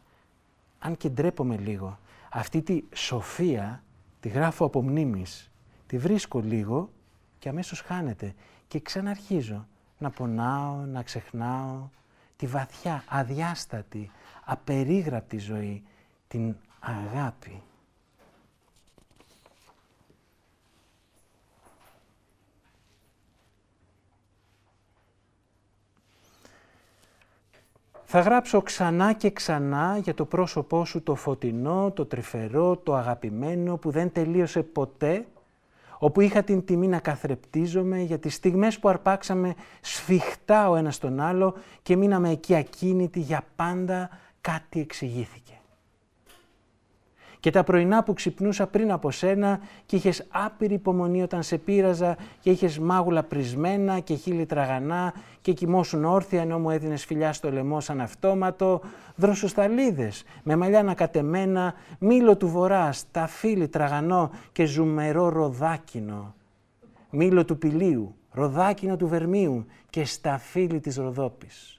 [0.78, 1.98] αν και ντρέπομαι λίγο.
[2.30, 3.82] Αυτή τη σοφία
[4.20, 5.50] τη γράφω από μνήμης.
[5.86, 6.90] Τη βρίσκω λίγο
[7.38, 8.34] και αμέσως χάνεται
[8.68, 9.66] και ξαναρχίζω
[9.98, 11.88] να πονάω, να ξεχνάω
[12.36, 14.10] τη βαθιά, αδιάστατη,
[14.44, 15.82] απερίγραπτη ζωή,
[16.28, 17.62] την αγάπη.
[28.08, 33.76] Θα γράψω ξανά και ξανά για το πρόσωπό σου το φωτεινό, το τρυφερό, το αγαπημένο
[33.76, 35.26] που δεν τελείωσε ποτέ,
[35.98, 41.20] όπου είχα την τιμή να καθρεπτίζομαι για τις στιγμές που αρπάξαμε σφιχτά ο ένας τον
[41.20, 44.08] άλλο και μείναμε εκεί ακίνητοι για πάντα
[44.40, 45.45] κάτι εξηγήθηκε
[47.46, 52.16] και τα πρωινά που ξυπνούσα πριν από σένα και είχες άπειρη υπομονή όταν σε πείραζα
[52.40, 57.52] και είχες μάγουλα πρισμένα και χείλη τραγανά και κοιμόσουν όρθια ενώ μου έδινες φιλιά στο
[57.52, 58.80] λαιμό σαν αυτόματο,
[59.16, 66.34] δροσοσταλίδες με μαλλιά ανακατεμένα, μήλο του βορρά, σταφύλι τραγανό και ζουμερό ροδάκινο,
[67.10, 71.75] μήλο του πηλίου, ροδάκινο του βερμίου και σταφύλι της ροδόπης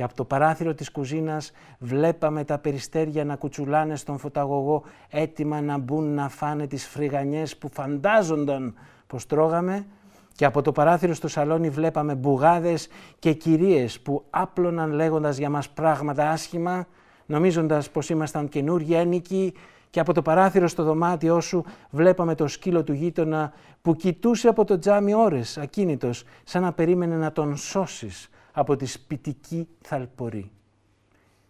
[0.00, 5.78] και από το παράθυρο της κουζίνας βλέπαμε τα περιστέρια να κουτσουλάνε στον φωταγωγό έτοιμα να
[5.78, 8.74] μπουν να φάνε τις φρυγανιές που φαντάζονταν
[9.06, 9.86] πως τρώγαμε.
[10.34, 15.68] Και από το παράθυρο στο σαλόνι βλέπαμε μπουγάδες και κυρίες που άπλωναν λέγοντας για μας
[15.68, 16.86] πράγματα άσχημα,
[17.26, 19.54] νομίζοντας πως ήμασταν καινούργιοι ένικοι.
[19.90, 24.64] Και από το παράθυρο στο δωμάτιό σου βλέπαμε το σκύλο του γείτονα που κοιτούσε από
[24.64, 30.50] το τζάμι ώρες ακίνητος σαν να περίμενε να τον σώσεις από τη σπιτική θαλπορή.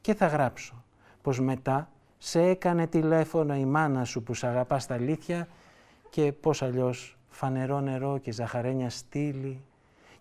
[0.00, 0.84] Και θα γράψω
[1.22, 5.48] πως μετά σε έκανε τηλέφωνο η μάνα σου που σ' αγαπάς στα αλήθεια
[6.10, 9.60] και πως αλλιώς φανερό νερό και ζαχαρένια στήλη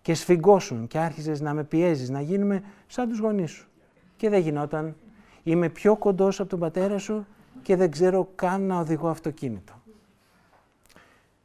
[0.02, 3.68] και σφιγγώσουν και άρχιζες να με πιέζεις να γίνουμε σαν τους γονείς σου.
[4.16, 4.96] Και δεν γινόταν.
[5.42, 7.26] Είμαι πιο κοντός από τον πατέρα σου
[7.62, 9.72] και δεν ξέρω καν να οδηγώ αυτοκίνητο.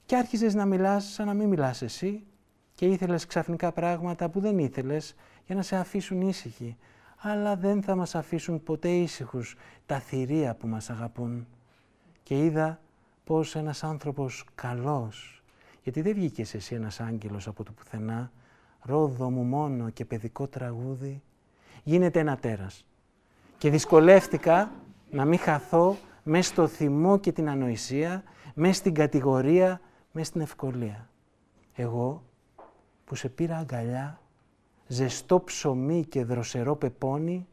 [0.05, 2.23] Και άρχιζες να μιλάς σαν να μην μιλάς εσύ
[2.75, 6.77] και ήθελες ξαφνικά πράγματα που δεν ήθελες για να σε αφήσουν ήσυχοι,
[7.17, 11.47] αλλά δεν θα μας αφήσουν ποτέ ήσυχους τα θηρία που μας αγαπούν.
[12.23, 12.79] Και είδα
[13.23, 15.43] πως ένας άνθρωπος καλός,
[15.83, 18.31] γιατί δεν βγήκες εσύ ένας άγγελος από το πουθενά,
[18.81, 21.21] ρόδο μου μόνο και παιδικό τραγούδι,
[21.83, 22.85] γίνεται ένα τέρας.
[23.57, 24.71] Και δυσκολεύτηκα
[25.11, 31.09] να μην χαθώ μέσα στο θυμό και την ανοησία, μέσα στην κατηγορία, μέσα στην ευκολία.
[31.73, 32.23] Εγώ
[33.05, 34.19] που σε πήρα αγκαλιά,
[34.87, 37.47] ζεστό ψωμί και δροσερό πεπόνι,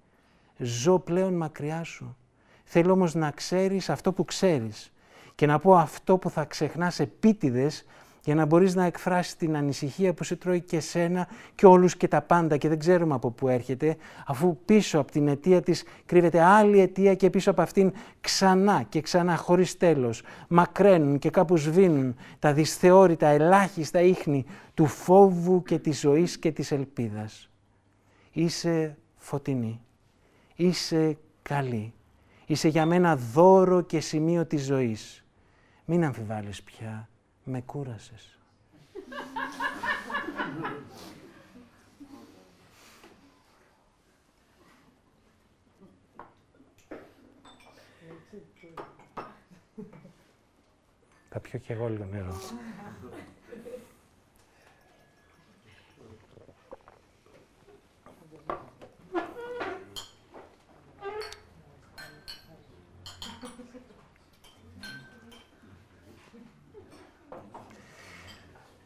[0.58, 2.16] ζω πλέον μακριά σου.
[2.64, 4.92] Θέλω όμως να ξέρεις αυτό που ξέρεις
[5.34, 7.84] και να πω αυτό που θα ξεχνάς επίτηδες
[8.24, 12.08] για να μπορείς να εκφράσεις την ανησυχία που σε τρώει και σένα και όλους και
[12.08, 16.40] τα πάντα και δεν ξέρουμε από πού έρχεται, αφού πίσω από την αιτία της κρύβεται
[16.40, 22.16] άλλη αιτία και πίσω από αυτήν ξανά και ξανά χωρίς τέλος μακραίνουν και κάπου σβήνουν
[22.38, 27.50] τα δυσθεώρητα ελάχιστα ίχνη του φόβου και της ζωής και της ελπίδας.
[28.32, 29.80] Είσαι φωτεινή,
[30.54, 31.92] είσαι καλή,
[32.46, 35.24] είσαι για μένα δώρο και σημείο της ζωής.
[35.84, 37.06] Μην αμφιβάλλεις πια
[37.44, 38.36] με κούρασες.
[51.28, 52.36] Θα πιω και εγώ λίγο νερό.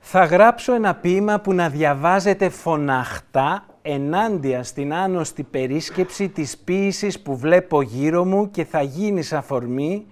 [0.08, 7.36] Θα γράψω ένα ποίημα που να διαβάζετε φωναχτά ενάντια στην άνοστη περίσκεψη της ποίησης που
[7.36, 10.06] βλέπω γύρω μου και θα γίνει αφορμή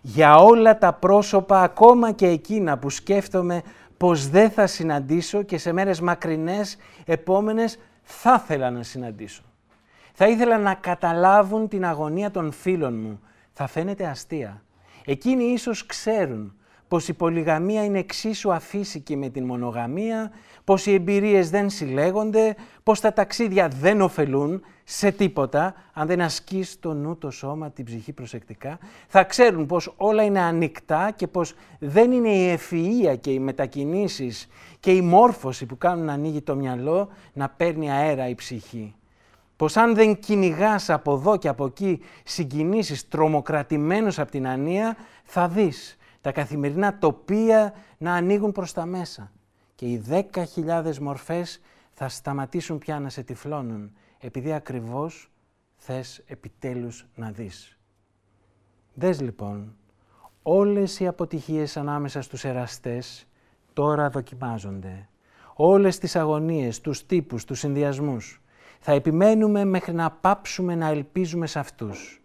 [0.00, 3.62] για όλα τα πρόσωπα, ακόμα και εκείνα που σκέφτομαι
[3.96, 9.42] πως δεν θα συναντήσω και σε μέρες μακρινές επόμενες θα ήθελα να συναντήσω.
[10.12, 13.20] Θα ήθελα να καταλάβουν την αγωνία των φίλων μου.
[13.52, 14.62] Θα φαίνεται αστεία.
[15.04, 16.54] Εκείνοι ίσως ξέρουν
[16.90, 20.30] πως η πολυγαμία είναι εξίσου αφύσικη με την μονογαμία,
[20.64, 26.78] πως οι εμπειρίες δεν συλλέγονται, πως τα ταξίδια δεν ωφελούν σε τίποτα, αν δεν ασκείς
[26.80, 31.54] το νου, το σώμα, την ψυχή προσεκτικά, θα ξέρουν πως όλα είναι ανοιχτά και πως
[31.78, 34.48] δεν είναι η ευφυΐα και οι μετακινήσεις
[34.80, 38.94] και η μόρφωση που κάνουν να ανοίγει το μυαλό, να παίρνει αέρα η ψυχή.
[39.56, 45.48] Πως αν δεν κυνηγάς από εδώ και από εκεί συγκινήσεις τρομοκρατημένος από την ανία, θα
[45.48, 49.32] δεις τα καθημερινά τοπία να ανοίγουν προς τα μέσα
[49.74, 51.60] και οι δέκα χιλιάδες μορφές
[51.92, 55.30] θα σταματήσουν πια να σε τυφλώνουν επειδή ακριβώς
[55.76, 57.78] θες επιτέλους να δεις.
[58.94, 59.74] Δες λοιπόν,
[60.42, 63.26] όλες οι αποτυχίες ανάμεσα στους εραστές
[63.72, 65.08] τώρα δοκιμάζονται.
[65.54, 68.42] Όλες τις αγωνίες, τους τύπους, τους συνδυασμούς.
[68.80, 72.22] Θα επιμένουμε μέχρι να πάψουμε να ελπίζουμε σε αυτούς.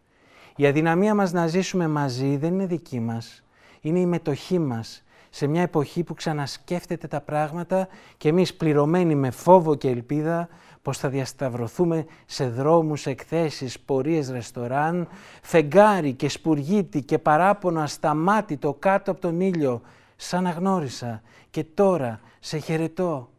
[0.55, 3.44] Η αδυναμία μας να ζήσουμε μαζί δεν είναι δική μας,
[3.87, 9.31] είναι η μετοχή μας σε μια εποχή που ξανασκέφτεται τα πράγματα και εμείς πληρωμένοι με
[9.31, 10.47] φόβο και ελπίδα
[10.81, 15.07] πως θα διασταυρωθούμε σε δρόμους, εκθέσεις, πορείες ρεστοράν,
[15.41, 19.81] φεγγάρι και σπουργίτη και παράπονο ασταμάτητο κάτω από τον ήλιο,
[20.15, 23.29] σαν αγνώρισα και τώρα σε χαιρετώ.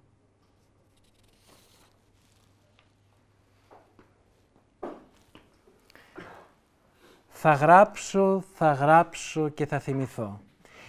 [7.38, 10.40] Θα γράψω, θα γράψω και θα θυμηθώ.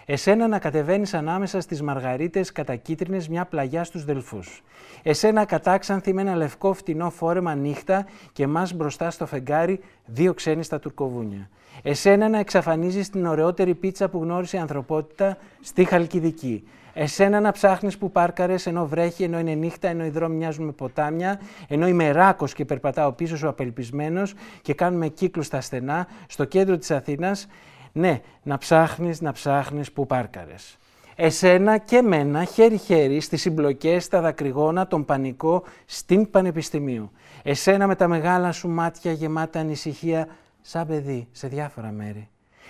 [0.10, 4.63] Εσένα να κατεβαίνεις ανάμεσα στις μαργαρίτες κατακίτρινες μια πλαγιά στους Δελφούς.
[5.04, 10.63] Εσένα κατάξανθη με ένα λευκό φτηνό φόρεμα νύχτα και μας μπροστά στο φεγγάρι δύο ξένοι
[10.63, 11.50] στα τουρκοβούνια.
[11.82, 16.67] Εσένα να εξαφανίζεις την ωραιότερη πίτσα που γνώρισε η ανθρωπότητα στη Χαλκιδική.
[16.93, 20.72] Εσένα να ψάχνεις που πάρκαρες ενώ βρέχει, ενώ είναι νύχτα, ενώ οι δρόμοι μοιάζουν με
[20.72, 26.46] ποτάμια, ενώ είμαι ράκος και περπατάω πίσω σου απελπισμένος και κάνουμε κύκλου στα στενά στο
[26.46, 27.48] κέντρο της Αθήνας.
[27.97, 30.77] Ναι, να ψάχνεις, να ψάχνεις που πάρκαρες.
[31.15, 37.12] Εσένα και μένα χέρι-χέρι στις συμπλοκές, στα δακρυγόνα, τον πανικό στην Πανεπιστημίου.
[37.43, 40.27] Εσένα με τα μεγάλα σου μάτια γεμάτα ανησυχία
[40.62, 42.29] σαν παιδί σε διάφορα μέρη.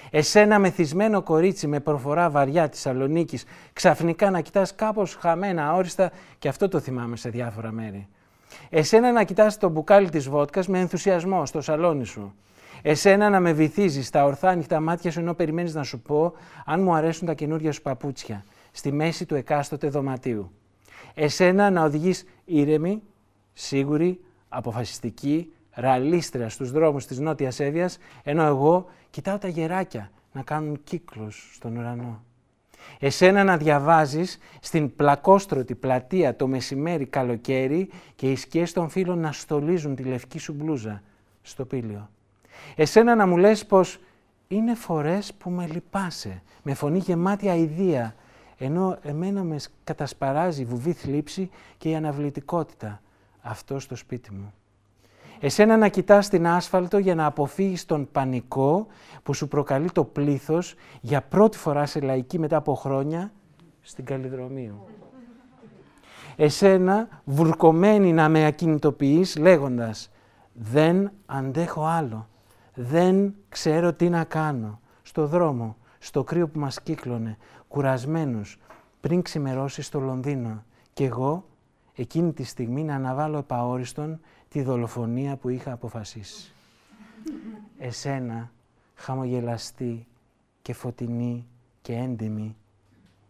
[0.10, 6.48] Εσένα μεθυσμένο κορίτσι με προφορά βαριά της Σαλονίκης, ξαφνικά να κοιτάς κάπως χαμένα, αόριστα και
[6.48, 8.08] αυτό το θυμάμαι σε διάφορα μέρη.
[8.70, 12.34] Εσένα να κοιτάς το μπουκάλι της βότκας με ενθουσιασμό στο σαλόνι σου.
[12.82, 16.34] Εσένα να με βυθίζεις στα ορθά ανοιχτά μάτια σου ενώ περιμένεις να σου πω
[16.66, 20.52] αν μου αρέσουν τα καινούργια σου παπούτσια στη μέση του εκάστοτε δωματίου.
[21.14, 23.02] Εσένα να οδηγείς ήρεμη,
[23.54, 30.80] σίγουρη, αποφασιστική, ραλίστρια στους δρόμους της Νότιας Εύβοιας, ενώ εγώ κοιτάω τα γεράκια να κάνουν
[30.84, 32.22] κύκλους στον ουρανό.
[33.00, 39.32] Εσένα να διαβάζεις στην πλακόστρωτη πλατεία το μεσημέρι καλοκαίρι και οι σκιές των φίλων να
[39.32, 41.02] στολίζουν τη λευκή σου μπλούζα
[41.42, 42.10] στο πήλιο.
[42.76, 44.00] Εσένα να μου λες πως
[44.48, 48.16] είναι φορές που με λυπάσαι, με φωνή γεμάτη αηδία,
[48.58, 53.02] ενώ εμένα με κατασπαράζει η βουβή θλίψη και η αναβλητικότητα
[53.42, 54.54] αυτό στο σπίτι μου.
[55.40, 58.88] Εσένα να κοιτάς την άσφαλτο για να αποφύγεις τον πανικό
[59.24, 63.32] που σου προκαλεί το πλήθος για πρώτη φορά σε λαϊκή μετά από χρόνια
[63.82, 64.88] στην Καλλιδρομίου.
[66.36, 70.12] Εσένα βουρκωμένη να με ακινητοποιείς λέγοντας
[70.54, 72.28] «Δεν αντέχω άλλο,
[72.80, 77.38] δεν ξέρω τι να κάνω» στο δρόμο, στο κρύο που μας κύκλωνε,
[77.68, 78.60] κουρασμένους,
[79.02, 80.64] πριν ξημερώσει στο Λονδίνο
[80.94, 81.46] και εγώ
[81.96, 86.54] εκείνη τη στιγμή να αναβάλω επαόριστον τη δολοφονία που είχα αποφασίσει.
[87.78, 88.52] Εσένα,
[88.96, 90.08] χαμογελαστή
[90.62, 91.48] και φωτεινή
[91.82, 92.56] και έντιμη,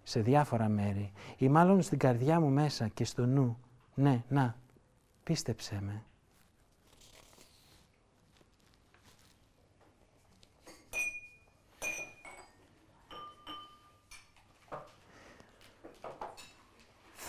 [0.03, 3.57] σε διάφορα μέρη ή μάλλον στην καρδιά μου μέσα και στο νου.
[3.93, 4.55] Ναι, να,
[5.23, 6.03] πίστεψέ με.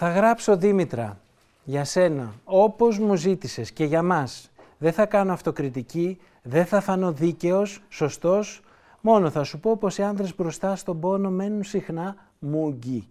[0.00, 1.20] Θα γράψω Δήμητρα
[1.64, 4.50] για σένα, όπως μου ζήτησες και για μας.
[4.78, 8.60] Δεν θα κάνω αυτοκριτική, δεν θα φανώ δίκαιος, σωστός,
[9.00, 13.08] μόνο θα σου πω πως οι άνδρες μπροστά στον πόνο μένουν συχνά μούγκοι,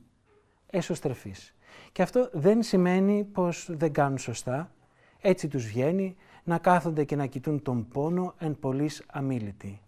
[0.69, 1.53] εσωστρεφείς.
[1.91, 4.71] Και αυτό δεν σημαίνει πως δεν κάνουν σωστά,
[5.21, 9.81] έτσι τους βγαίνει να κάθονται και να κοιτούν τον πόνο εν πολλής αμήλυτη.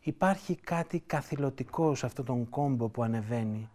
[0.00, 3.70] Υπάρχει κάτι καθηλωτικό σε αυτόν τον κόμπο που ανεβαίνει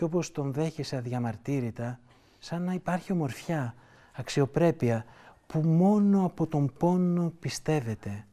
[0.00, 2.00] και όπως τον δέχεσαι αδιαμαρτύρητα,
[2.38, 3.74] σαν να υπάρχει ομορφιά,
[4.12, 5.04] αξιοπρέπεια,
[5.46, 8.26] που μόνο από τον πόνο πιστεύετε.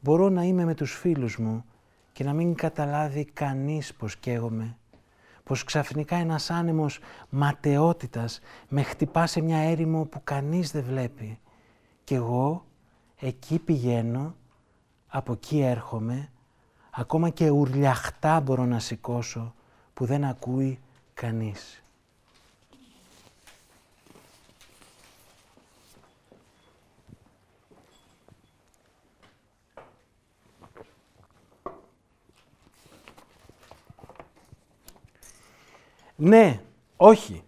[0.00, 1.64] Μπορώ να είμαι με τους φίλους μου
[2.12, 4.76] και να μην καταλάβει κανείς πως καίγομαι.
[5.44, 11.38] Πως ξαφνικά ένας άνεμος ματαιότητας με χτυπά σε μια έρημο που κανείς δεν βλέπει.
[12.04, 12.64] Και εγώ
[13.20, 14.34] εκεί πηγαίνω,
[15.06, 16.28] από εκεί έρχομαι,
[16.90, 19.54] ακόμα και ουρλιαχτά μπορώ να σηκώσω
[19.94, 20.80] που δεν ακούει
[21.16, 21.82] κανείς.
[36.16, 36.60] Ναι,
[36.96, 37.42] όχι.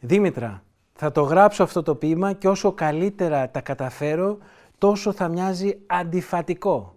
[0.00, 4.38] Δήμητρα, θα το γράψω αυτό το ποίημα και όσο καλύτερα τα καταφέρω,
[4.78, 6.96] τόσο θα μοιάζει αντιφατικό.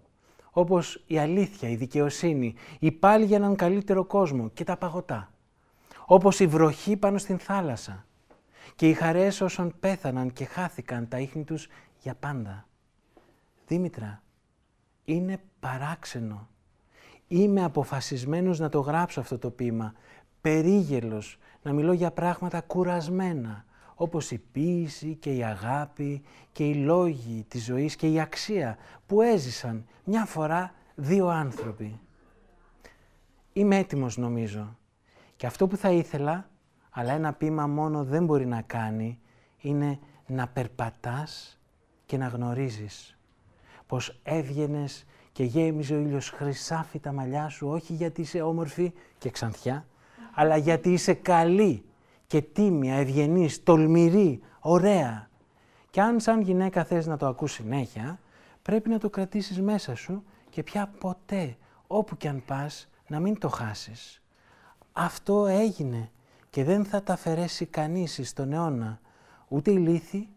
[0.50, 5.31] Όπως η αλήθεια, η δικαιοσύνη, η πάλι για έναν καλύτερο κόσμο και τα παγωτά
[6.14, 8.06] όπως η βροχή πάνω στην θάλασσα
[8.74, 12.66] και οι χαρές όσων πέθαναν και χάθηκαν τα ίχνη τους για πάντα.
[13.66, 14.22] Δήμητρα,
[15.04, 16.48] είναι παράξενο.
[17.28, 19.92] Είμαι αποφασισμένος να το γράψω αυτό το ποίημα,
[20.40, 26.22] περίγελος, να μιλώ για πράγματα κουρασμένα, όπως η ποίηση και η αγάπη
[26.52, 32.00] και οι λόγοι της ζωής και η αξία που έζησαν μια φορά δύο άνθρωποι.
[33.52, 34.76] Είμαι έτοιμος νομίζω
[35.42, 36.48] και αυτό που θα ήθελα,
[36.90, 39.18] αλλά ένα πείμα μόνο δεν μπορεί να κάνει,
[39.58, 41.60] είναι να περπατάς
[42.06, 43.18] και να γνωρίζεις
[43.86, 49.30] πως έβγαινες και γέμιζε ο ήλιος χρυσάφι τα μαλλιά σου, όχι γιατί είσαι όμορφη και
[49.30, 49.86] ξανθιά,
[50.34, 51.84] αλλά γιατί είσαι καλή
[52.26, 55.28] και τίμια, ευγενής, τολμηρή, ωραία.
[55.90, 58.18] Και αν σαν γυναίκα θες να το ακούς συνέχεια,
[58.62, 63.38] πρέπει να το κρατήσεις μέσα σου και πια ποτέ, όπου κι αν πας, να μην
[63.38, 64.21] το χάσεις.
[64.92, 66.10] Αυτό έγινε
[66.50, 69.00] και δεν θα τα αφαιρέσει κανείς στον αιώνα.
[69.48, 70.28] Ούτε η λύθη,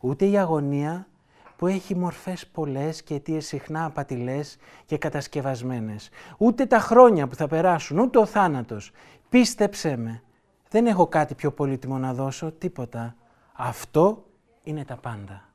[0.00, 1.08] ούτε η αγωνία
[1.56, 6.08] που έχει μορφές πολλές και αιτίες συχνά απατηλές και κατασκευασμένες.
[6.38, 8.90] Ούτε τα χρόνια που θα περάσουν, ούτε ο θάνατος.
[9.28, 10.22] Πίστεψέ με,
[10.68, 13.16] δεν έχω κάτι πιο πολύτιμο να δώσω, τίποτα.
[13.52, 14.24] Αυτό
[14.62, 15.48] είναι τα πάντα.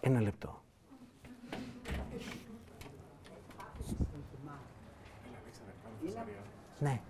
[0.00, 0.59] Ένα λεπτό.
[6.80, 7.00] Ναι.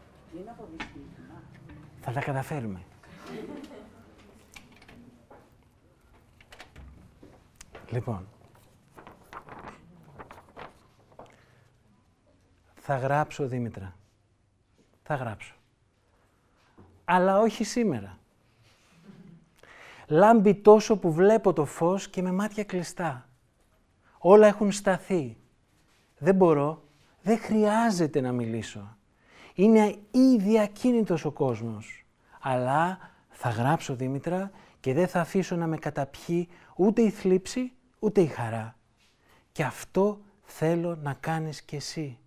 [2.01, 2.81] Θα τα καταφέρουμε.
[7.91, 8.29] λοιπόν,
[12.75, 13.97] θα γράψω Δήμητρα.
[15.03, 15.55] Θα γράψω.
[17.05, 18.19] Αλλά όχι σήμερα.
[20.07, 23.29] Λάμπει τόσο που βλέπω το φως και με μάτια κλειστά.
[24.19, 25.37] Όλα έχουν σταθεί.
[26.19, 26.83] Δεν μπορώ,
[27.23, 28.97] δεν χρειάζεται να μιλήσω
[29.63, 32.05] είναι ήδη ακίνητος ο κόσμος.
[32.41, 38.21] Αλλά θα γράψω Δήμητρα και δεν θα αφήσω να με καταπιεί ούτε η θλίψη ούτε
[38.21, 38.77] η χαρά.
[39.53, 42.19] Και αυτό θέλω να κάνεις κι εσύ.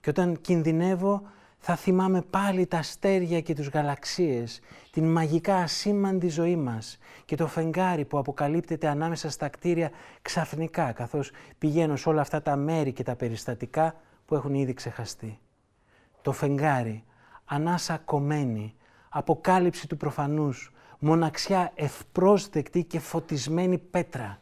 [0.00, 1.22] Και όταν κινδυνεύω
[1.58, 7.46] θα θυμάμαι πάλι τα αστέρια και τους γαλαξίες, την μαγικά ασήμαντη ζωή μας και το
[7.46, 9.90] φεγγάρι που αποκαλύπτεται ανάμεσα στα κτίρια
[10.22, 13.94] ξαφνικά καθώς πηγαίνω σε όλα αυτά τα μέρη και τα περιστατικά
[14.26, 15.38] που έχουν ήδη ξεχαστεί
[16.28, 17.04] το φεγγάρι,
[17.44, 18.74] ανάσα κομμένη,
[19.08, 24.40] αποκάλυψη του προφανούς, μοναξιά ευπρόσδεκτη και φωτισμένη πέτρα.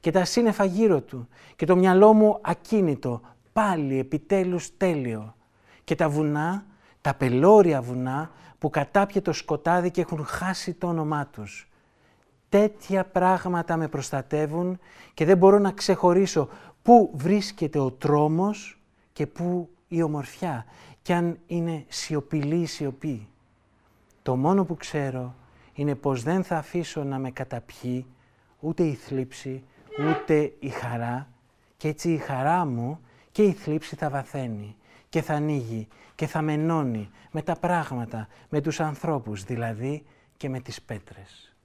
[0.00, 3.20] Και τα σύννεφα γύρω του και το μυαλό μου ακίνητο,
[3.52, 5.34] πάλι επιτέλους τέλειο.
[5.84, 6.66] Και τα βουνά,
[7.00, 11.68] τα πελώρια βουνά που κατάπιε το σκοτάδι και έχουν χάσει το όνομά τους.
[12.48, 14.78] Τέτοια πράγματα με προστατεύουν
[15.14, 16.48] και δεν μπορώ να ξεχωρίσω
[16.82, 18.80] πού βρίσκεται ο τρόμος
[19.12, 20.64] και πού η ομορφιά
[21.06, 23.28] κι αν είναι σιωπηλή η σιωπή.
[24.22, 25.34] Το μόνο που ξέρω
[25.74, 28.06] είναι πως δεν θα αφήσω να με καταπιεί
[28.60, 29.64] ούτε η θλίψη,
[29.98, 31.28] ούτε η χαρά
[31.76, 33.00] και έτσι η χαρά μου
[33.32, 34.76] και η θλίψη θα βαθαίνει
[35.08, 40.04] και θα ανοίγει και θα μενώνει με τα πράγματα, με τους ανθρώπους δηλαδή
[40.36, 41.55] και με τις πέτρες.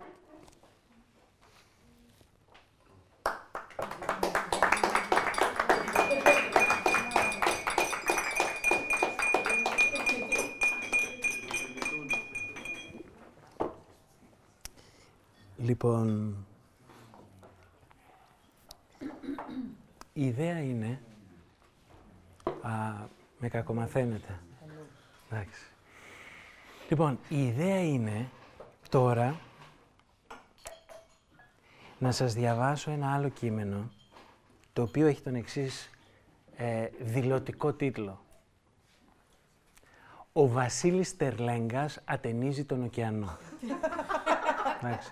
[15.62, 16.36] Λοιπόν,
[20.14, 21.02] η ιδέα είναι...
[22.62, 22.72] Α,
[23.40, 24.40] με κακομαθαίνετε.
[25.30, 25.62] Εντάξει.
[26.90, 28.30] Λοιπόν, η ιδέα είναι
[28.90, 29.40] τώρα
[32.00, 33.92] να σας διαβάσω ένα άλλο κείμενο,
[34.74, 35.90] το οποίο έχει τον εξής
[36.56, 38.22] ε, δηλωτικό τίτλο.
[40.34, 43.38] «Ο Βασίλης Τερλέγκας ατενίζει τον ωκεανό».
[44.82, 45.12] Εντάξει.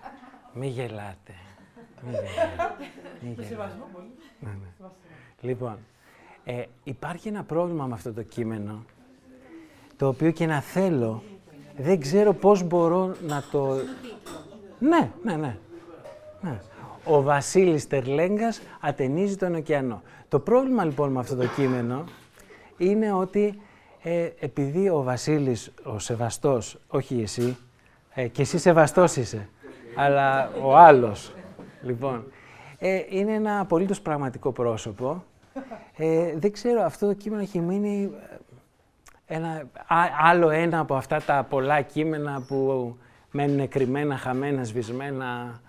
[0.62, 1.34] Μη γελάτε.
[2.02, 3.74] Μη γελάτε.
[4.40, 4.88] Ναι, ναι.
[5.42, 5.78] Λοιπόν,
[6.44, 8.84] ε, υπάρχει ένα πρόβλημα με αυτό το κείμενο,
[9.98, 11.24] το οποίο και να θέλω,
[11.78, 13.76] δεν ξέρω πώς μπορώ να το...
[14.80, 15.58] Ναι, ναι, ναι.
[16.42, 16.62] ναι.
[17.04, 20.02] Ο Βασίλης Τερλέγκας ατενίζει τον ωκεανό.
[20.28, 22.04] Το πρόβλημα λοιπόν με αυτό το κείμενο
[22.78, 23.62] είναι ότι
[24.02, 27.58] ε, επειδή ο Βασίλης, ο Σεβαστός, όχι εσύ,
[28.14, 29.50] ε, και εσύ Σεβαστός είσαι,
[29.96, 31.34] αλλά ο άλλος,
[31.82, 32.32] λοιπόν,
[32.80, 35.24] ε, είναι ένα απολύτως πραγματικό πρόσωπο.
[35.98, 38.12] Ε, δεν ξέρω, αυτό το κείμενο έχει μείνει
[39.28, 39.64] ε, ένα,
[40.22, 42.96] άλλο ένα από αυτά τα πολλά κείμενα που
[43.32, 45.62] μένουν κρυμμένα, χαμένα, σβησμένα.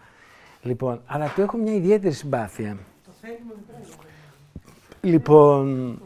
[0.62, 2.77] Λοιπόν, αλλά του έχω μια ιδιαίτερη συμπάθεια.
[5.01, 5.99] Λοιπόν,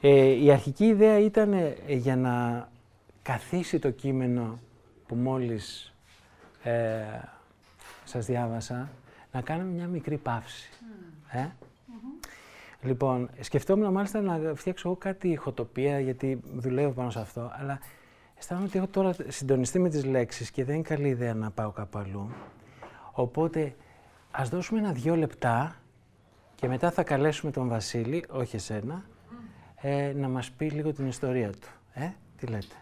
[0.00, 2.68] ε, η αρχική ιδέα ήταν ε, για να
[3.22, 4.58] καθίσει το κείμενο
[5.06, 5.94] που μόλις
[6.62, 7.02] ε,
[8.04, 8.90] σας διάβασα,
[9.32, 10.70] να κάνουμε μια μικρή παύση.
[11.30, 11.46] Ε;
[12.82, 17.78] Λοιπόν, σκεφτόμουν μάλιστα να φτιάξω εγώ κάτι ηχοτοπία, γιατί δουλεύω πάνω σε αυτό, αλλά
[18.38, 21.70] αισθάνομαι ότι έχω τώρα συντονιστεί με τις λέξεις και δεν είναι καλή ιδέα να πάω
[21.70, 22.30] κάπου αλλού.
[23.12, 23.76] Οπότε,
[24.30, 25.76] ας δώσουμε ένα-δυο λεπτά
[26.54, 29.04] και μετά θα καλέσουμε τον Βασίλη, όχι εσένα,
[29.80, 31.68] ε, να μας πει λίγο την ιστορία του.
[31.92, 32.74] Ε, τι λέτε;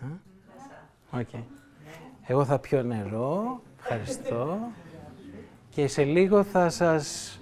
[0.00, 1.22] Ναι.
[1.22, 1.42] Okay.
[2.26, 4.58] Εγώ θα πιω νερό, ευχαριστώ.
[5.70, 7.40] Και σε λίγο θα σας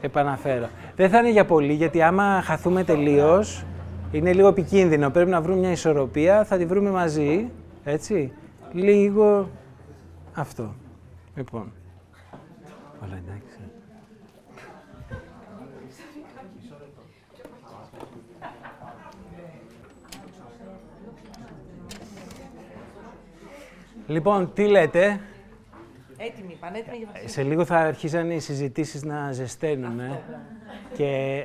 [0.00, 0.68] επαναφέρω.
[0.96, 3.64] Δεν θα είναι για πολύ, γιατί άμα χαθούμε τελείως,
[4.12, 5.10] είναι λίγο επικίνδυνο.
[5.10, 7.50] Πρέπει να βρούμε μια ισορροπία, θα τη βρούμε μαζί,
[7.84, 8.32] έτσι.
[8.72, 9.48] Λίγο
[10.34, 10.74] αυτό.
[11.34, 11.72] Λοιπόν.
[13.04, 13.57] Όλα εντάξει.
[24.08, 25.20] Λοιπόν, τι λέτε;
[26.16, 30.00] Έτοιμοι, πανέτοιμοι για Ε, Σε λίγο θα αρχίζαν οι συζητήσεις να ζεσταίνουν
[30.94, 31.44] και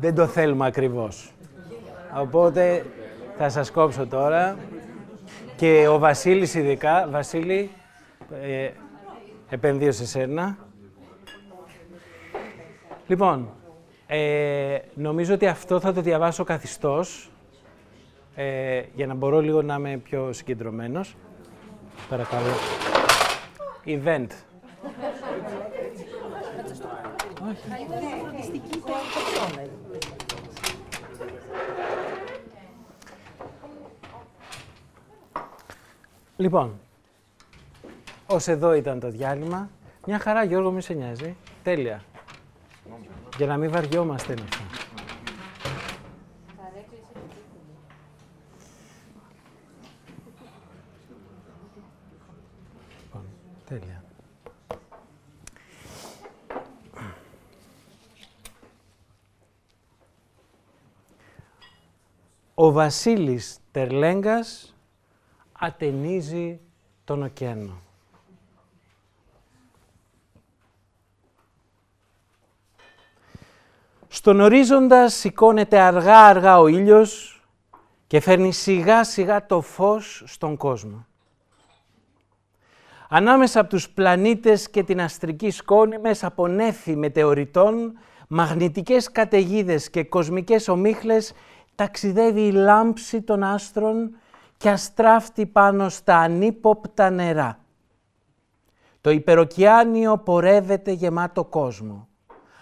[0.00, 1.32] δεν το θέλουμε ακριβώς.
[2.16, 2.84] Οπότε
[3.38, 4.56] θα σας κόψω τώρα
[5.56, 7.70] και ο Βασίλης ειδικά, Βασίλη,
[8.42, 8.70] ε,
[9.48, 10.58] επενδύω σε σένα.
[13.06, 13.48] Λοιπόν,
[14.06, 17.30] ε, νομίζω ότι αυτό θα το διαβάσω καθιστός,
[18.34, 21.16] ε, για να μπορώ λίγο να είμαι πιο συγκεντρωμένος.
[22.08, 22.52] Παρακαλώ.
[23.86, 24.26] Event.
[36.36, 36.80] Λοιπόν,
[38.26, 39.70] ως εδώ ήταν το διάλειμμα.
[40.06, 41.36] Μια χαρά, Γιώργο, μη σε νοιάζει.
[41.62, 42.02] Τέλεια.
[43.36, 44.64] Για να μην βαριόμαστε είναι αυτό.
[53.02, 53.24] Λοιπόν,
[53.68, 54.02] τέλεια.
[62.62, 64.74] Ο Βασίλης Τερλέγκας
[65.52, 66.60] ατενίζει
[67.04, 67.80] τον ωκεανό.
[74.08, 77.42] Στον ορίζοντα σηκώνεται αργά-αργά ο ήλιος
[78.06, 81.06] και φέρνει σιγά-σιγά το φως στον κόσμο.
[83.08, 87.98] Ανάμεσα από τους πλανήτες και την αστρική σκόνη, μέσα από νέφη μετεωρητών,
[88.28, 91.32] μαγνητικές καταιγίδες και κοσμικές ομίχλες,
[91.82, 94.16] ταξιδεύει η λάμψη των άστρων
[94.56, 97.58] και αστράφτει πάνω στα ανύποπτα νερά.
[99.00, 102.08] Το υπεροκειάνιο πορεύεται γεμάτο κόσμο.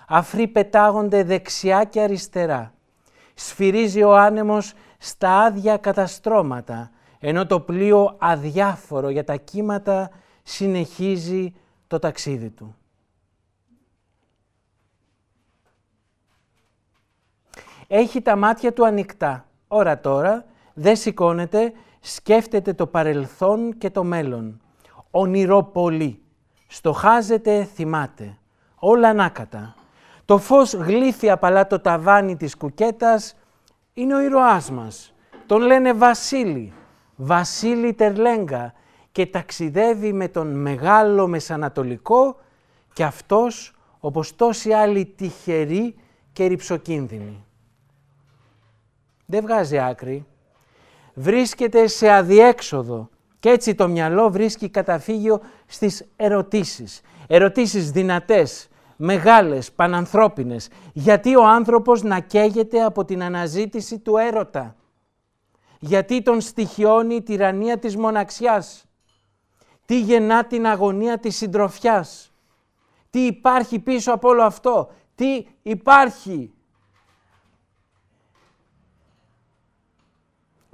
[0.09, 2.73] Αφροί πετάγονται δεξιά και αριστερά.
[3.35, 10.11] Σφυρίζει ο άνεμος στα άδεια καταστρώματα, ενώ το πλοίο αδιάφορο για τα κύματα
[10.43, 11.55] συνεχίζει
[11.87, 12.77] το ταξίδι του.
[17.93, 19.47] Έχει τα μάτια του ανοιχτά.
[19.69, 24.61] Ώρα τώρα δεν σηκώνεται, σκέφτεται το παρελθόν και το μέλλον.
[25.11, 26.23] Ονειρό πολύ.
[26.67, 28.39] Στοχάζεται, θυμάται.
[28.75, 29.75] Όλα ανάκατα.
[30.25, 33.37] Το φως γλύφει απαλά το ταβάνι της κουκέτας.
[33.95, 35.15] Είναι ο ήρωάς μας.
[35.47, 36.73] Τον λένε Βασίλη.
[37.17, 38.73] Βασίλη Τερλέγκα
[39.13, 42.37] και ταξιδεύει με τον μεγάλο Μεσανατολικό
[42.93, 45.95] και αυτός όπως τόσοι άλλοι τυχεροί
[46.33, 47.45] και ρηψοκίνδυνοι.
[49.31, 50.27] Δεν βγάζει άκρη.
[51.15, 53.09] Βρίσκεται σε αδιέξοδο
[53.39, 57.01] και έτσι το μυαλό βρίσκει καταφύγιο στις ερωτήσεις.
[57.27, 60.69] Ερωτήσεις δυνατές, μεγάλες, πανανθρώπινες.
[60.93, 64.77] Γιατί ο άνθρωπος να καίγεται από την αναζήτηση του έρωτα;
[65.79, 68.85] Γιατί τον στοιχιώνει η τυραννία της μοναξιάς;
[69.87, 72.33] Τι γεννά την αγωνία της συντροφιάς;
[73.11, 76.53] Τι υπάρχει πίσω από όλο αυτό; Τι υπάρχει;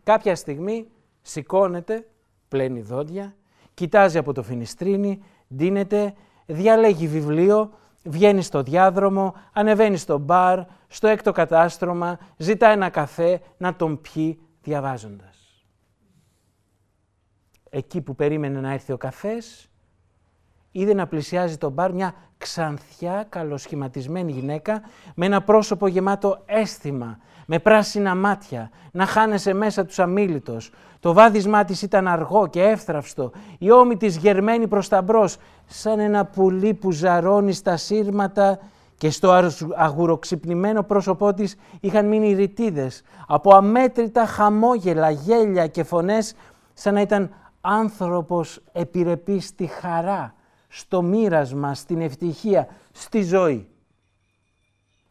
[0.06, 0.88] Κάποια στιγμή
[1.22, 2.06] σηκώνεται,
[2.48, 3.36] πλένει δόντια,
[3.74, 5.22] κοιτάζει από το φινιστρίνι,
[5.54, 6.14] ντύνεται,
[6.46, 7.72] διαλέγει βιβλίο,
[8.04, 14.40] βγαίνει στο διάδρομο, ανεβαίνει στο μπαρ, στο έκτο κατάστρωμα, ζητά ένα καφέ να τον πιει
[14.62, 15.64] διαβάζοντας.
[17.70, 19.70] Εκεί που περίμενε να έρθει ο καφές,
[20.80, 24.82] είδε να πλησιάζει το μπαρ μια ξανθιά καλοσχηματισμένη γυναίκα
[25.14, 30.70] με ένα πρόσωπο γεμάτο αίσθημα, με πράσινα μάτια, να χάνεσαι μέσα τους αμήλυτος.
[31.00, 35.98] Το βάδισμά της ήταν αργό και εύθραυστο, η ώμη της γερμένη προς τα μπρος, σαν
[35.98, 38.58] ένα πουλί που ζαρώνει στα σύρματα
[38.96, 46.34] και στο αγουροξυπνημένο πρόσωπό της είχαν μείνει ρητίδες από αμέτρητα χαμόγελα, γέλια και φωνές
[46.74, 50.34] σαν να ήταν άνθρωπος επιρρεπής στη χαρά,
[50.76, 53.68] στο μοίρασμα, στην ευτυχία, στη ζωή.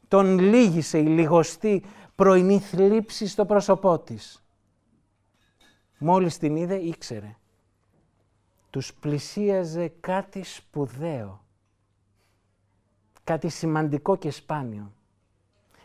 [0.07, 1.84] Τον λύγησε η λιγοστή
[2.16, 4.43] πρωινή θλίψη στο πρόσωπό της.
[5.97, 7.36] Μόλις την είδε ήξερε.
[8.70, 11.43] Τους πλησίαζε κάτι σπουδαίο.
[13.24, 14.91] Κάτι σημαντικό και σπάνιο.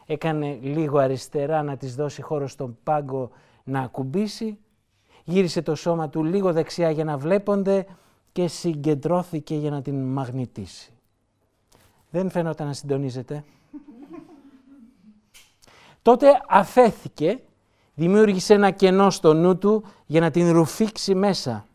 [0.07, 3.31] Έκανε λίγο αριστερά να της δώσει χώρο στον πάγκο
[3.65, 4.59] να ακουμπήσει.
[5.25, 7.87] Γύρισε το σώμα του λίγο δεξιά για να βλέπονται
[8.33, 10.93] και συγκεντρώθηκε για να την μαγνητήσει.
[12.11, 13.45] Δεν φαίνονταν να συντονίζεται.
[16.03, 17.41] Τότε αφέθηκε,
[17.95, 21.67] δημιούργησε ένα κενό στο νου του για να την ρουφήξει μέσα.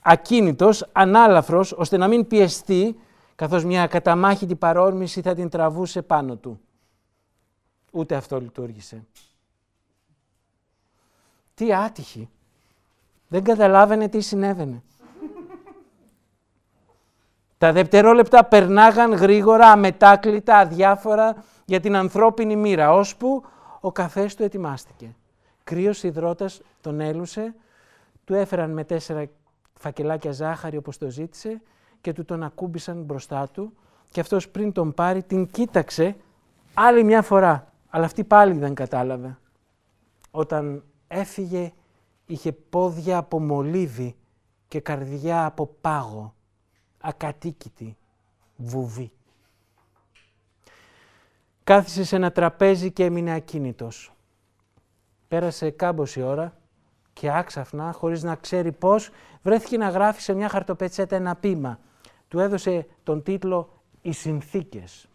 [0.00, 2.96] Ακίνητος, ανάλαφρος, ώστε να μην πιεστεί,
[3.34, 6.60] καθώς μια καταμάχητη παρόρμηση θα την τραβούσε πάνω του.
[7.92, 9.04] Ούτε αυτό λειτουργήσε.
[11.54, 12.28] Τι άτυχη.
[13.28, 14.82] Δεν καταλάβαινε τι συνέβαινε.
[17.62, 23.44] Τα δευτερόλεπτα περνάγαν γρήγορα, αμετάκλητα, αδιάφορα για την ανθρώπινη μοίρα, ώσπου
[23.80, 25.14] ο καφές του ετοιμάστηκε.
[25.64, 27.54] Κρύος υδρότας τον έλουσε,
[28.24, 29.24] του έφεραν με τέσσερα
[29.74, 31.60] φακελάκια ζάχαρη όπως το ζήτησε
[32.00, 33.72] και του τον ακούμπησαν μπροστά του
[34.10, 36.16] και αυτός πριν τον πάρει την κοίταξε
[36.74, 39.38] άλλη μια φορά, αλλά αυτή πάλι δεν κατάλαβε.
[40.30, 41.72] Όταν έφυγε
[42.26, 44.16] είχε πόδια από μολύβι
[44.68, 46.34] και καρδιά από πάγο,
[47.02, 47.96] ακατοίκητη,
[48.56, 49.12] βουβή.
[51.64, 54.12] Κάθισε σε ένα τραπέζι και έμεινε ακίνητος.
[55.28, 56.56] Πέρασε κάμποση ώρα
[57.12, 59.10] και άξαφνα, χωρίς να ξέρει πώς,
[59.42, 61.78] βρέθηκε να γράφει σε μια χαρτοπετσέτα ένα πείμα.
[62.28, 65.06] Του έδωσε τον τίτλο «Οι συνθήκες».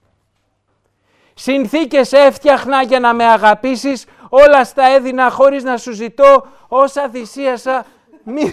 [1.33, 7.85] Συνθήκες έφτιαχνα για να με αγαπήσεις, όλα στα έδινα χωρίς να σου ζητώ, όσα θυσίασα,
[8.23, 8.51] μην,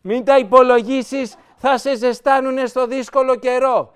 [0.00, 3.94] μην τα υπολογίσεις, θα σε ζεστάνουνε στο δύσκολο καιρό.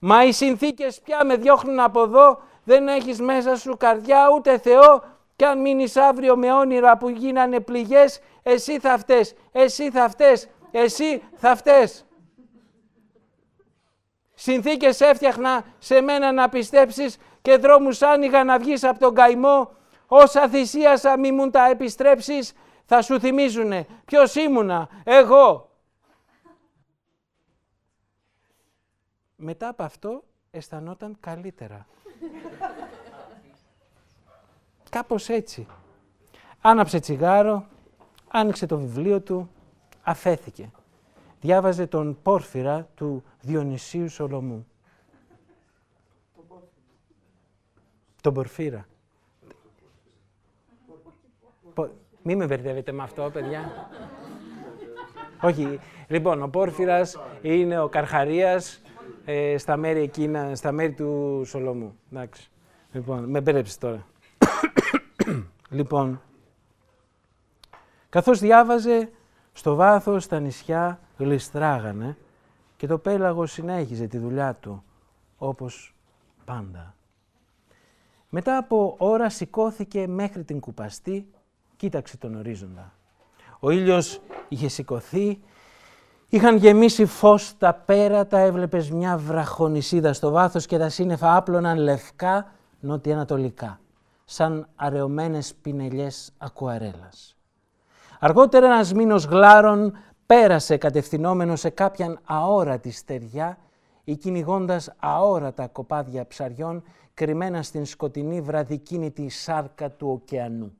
[0.00, 5.04] Μα οι συνθήκες πια με διώχνουν από εδώ, δεν έχεις μέσα σου καρδιά ούτε Θεό
[5.36, 10.48] και αν μείνεις αύριο με όνειρα που γίνανε πληγές, εσύ θα φταίς, εσύ θα φταίς,
[10.70, 12.06] εσύ θα φταίς.
[14.34, 19.70] Συνθήκες έφτιαχνα σε μένα να πιστέψεις και δρόμους άνοιγα να βγεις από τον καημό.
[20.06, 22.52] Όσα θυσίασα μη μου τα επιστρέψεις,
[22.86, 25.70] θα σου θυμίζουνε ποιος ήμουνα, εγώ.
[29.36, 31.86] Μετά από αυτό αισθανόταν καλύτερα.
[34.90, 35.66] Κάπως έτσι.
[36.60, 37.66] Άναψε τσιγάρο,
[38.28, 39.50] άνοιξε το βιβλίο του,
[40.02, 40.70] αφέθηκε.
[41.40, 44.66] Διάβαζε τον Πόρφυρα του Διονυσίου Σολομού.
[48.20, 48.86] Τον Πορφύρα.
[52.24, 52.30] Πο...
[52.30, 53.88] Μη με μπερδεύετε με αυτό, παιδιά.
[55.40, 55.80] Όχι.
[56.08, 58.82] Λοιπόν, ο Πόρφυρας είναι ο Καρχαρίας
[59.24, 61.98] ε, στα μέρη εκείνα, στα μέρη του Σολομού.
[62.12, 62.50] Εντάξει.
[62.92, 64.06] Λοιπόν, με μπέρεψε τώρα.
[65.70, 66.20] λοιπόν,
[68.08, 69.10] καθώς διάβαζε,
[69.52, 72.16] στο βάθος τα νησιά γλιστράγανε
[72.76, 74.84] και το πέλαγος συνέχιζε τη δουλειά του,
[75.38, 75.94] όπως
[76.44, 76.94] πάντα.
[78.28, 81.26] Μετά από ώρα σηκώθηκε μέχρι την κουπαστή,
[81.76, 82.92] κοίταξε τον ορίζοντα.
[83.60, 85.40] Ο ήλιος είχε σηκωθεί,
[86.28, 92.52] είχαν γεμίσει φως τα πέρατα, έβλεπες μια βραχονισίδα στο βάθος και τα σύννεφα άπλωναν λευκά
[92.80, 93.80] νοτιοανατολικά,
[94.24, 97.36] σαν αραιωμένες πινελιές ακουαρέλας.
[98.20, 99.96] Αργότερα ένας μήνος γλάρων
[100.26, 103.58] πέρασε κατευθυνόμενο σε κάποιαν αόρατη στεριά
[104.04, 106.82] ή κυνηγώντα αόρατα κοπάδια ψαριών
[107.14, 110.72] κρυμμένα στην σκοτεινή βραδικίνητη σάρκα του ωκεανού.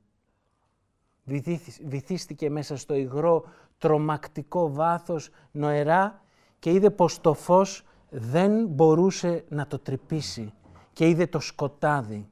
[1.85, 3.45] Βυθίστηκε μέσα στο υγρό
[3.77, 6.21] τρομακτικό βάθος νοερά
[6.59, 10.53] και είδε πως το φως δεν μπορούσε να το τρυπήσει
[10.93, 12.29] και είδε το σκοτάδι,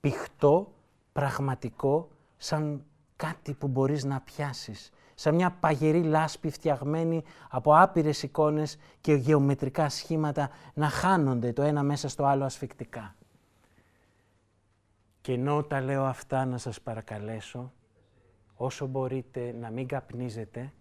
[0.00, 0.72] πηχτό,
[1.12, 2.84] πραγματικό, σαν
[3.16, 9.88] κάτι που μπορείς να πιάσεις, σαν μια παγερή λάσπη φτιαγμένη από άπειρες εικόνες και γεωμετρικά
[9.88, 13.14] σχήματα να χάνονται το ένα μέσα στο άλλο ασφικτικά.
[15.20, 17.72] Και ενώ τα λέω αυτά να σας παρακαλέσω,
[18.58, 20.72] όσο μπορείτε να μην καπνίζετε,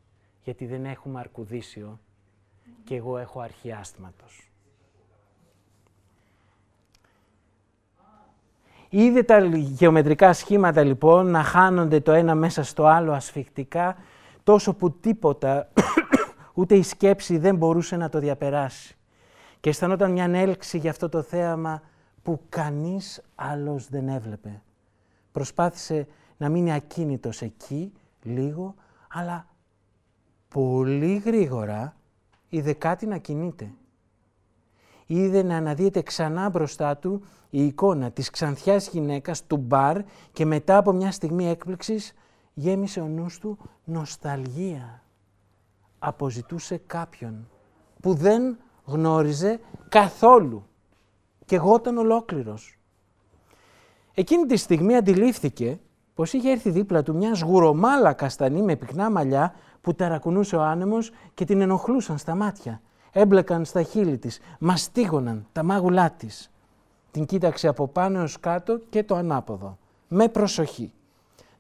[0.43, 1.99] γιατί δεν έχουμε αρκουδίσιο
[2.83, 4.51] και εγώ έχω αρχιάστματος.
[8.89, 13.95] Είδε τα γεωμετρικά σχήματα λοιπόν να χάνονται το ένα μέσα στο άλλο ασφικτικά,
[14.43, 15.69] τόσο που τίποτα,
[16.53, 18.95] ούτε η σκέψη δεν μπορούσε να το διαπεράσει.
[19.59, 21.81] Και αισθανόταν μια έλξη για αυτό το θέαμα
[22.23, 24.61] που κανείς άλλος δεν έβλεπε.
[25.31, 26.07] Προσπάθησε
[26.37, 28.75] να μείνει ακίνητος εκεί λίγο,
[29.09, 29.47] αλλά
[30.49, 31.95] πολύ γρήγορα
[32.49, 33.71] είδε κάτι να κινείται.
[35.05, 40.77] Είδε να αναδύεται ξανά μπροστά του η εικόνα της ξανθιάς γυναίκας του μπαρ και μετά
[40.77, 42.13] από μια στιγμή έκπληξης
[42.53, 45.03] γέμισε ο νους του νοσταλγία.
[45.99, 47.49] Αποζητούσε κάποιον
[48.01, 49.59] που δεν γνώριζε
[49.89, 50.67] καθόλου
[51.45, 52.79] και εγώ ήταν ολόκληρος.
[54.13, 55.79] Εκείνη τη στιγμή αντιλήφθηκε
[56.17, 61.11] πως είχε έρθει δίπλα του μια σγουρομάλα καστανή με πυκνά μαλλιά που ταρακουνούσε ο άνεμος
[61.33, 62.81] και την ενοχλούσαν στα μάτια.
[63.11, 66.51] Έμπλεκαν στα χείλη της, μαστίγωναν τα μάγουλά της.
[67.11, 70.93] Την κοίταξε από πάνω έως κάτω και το ανάποδο, με προσοχή.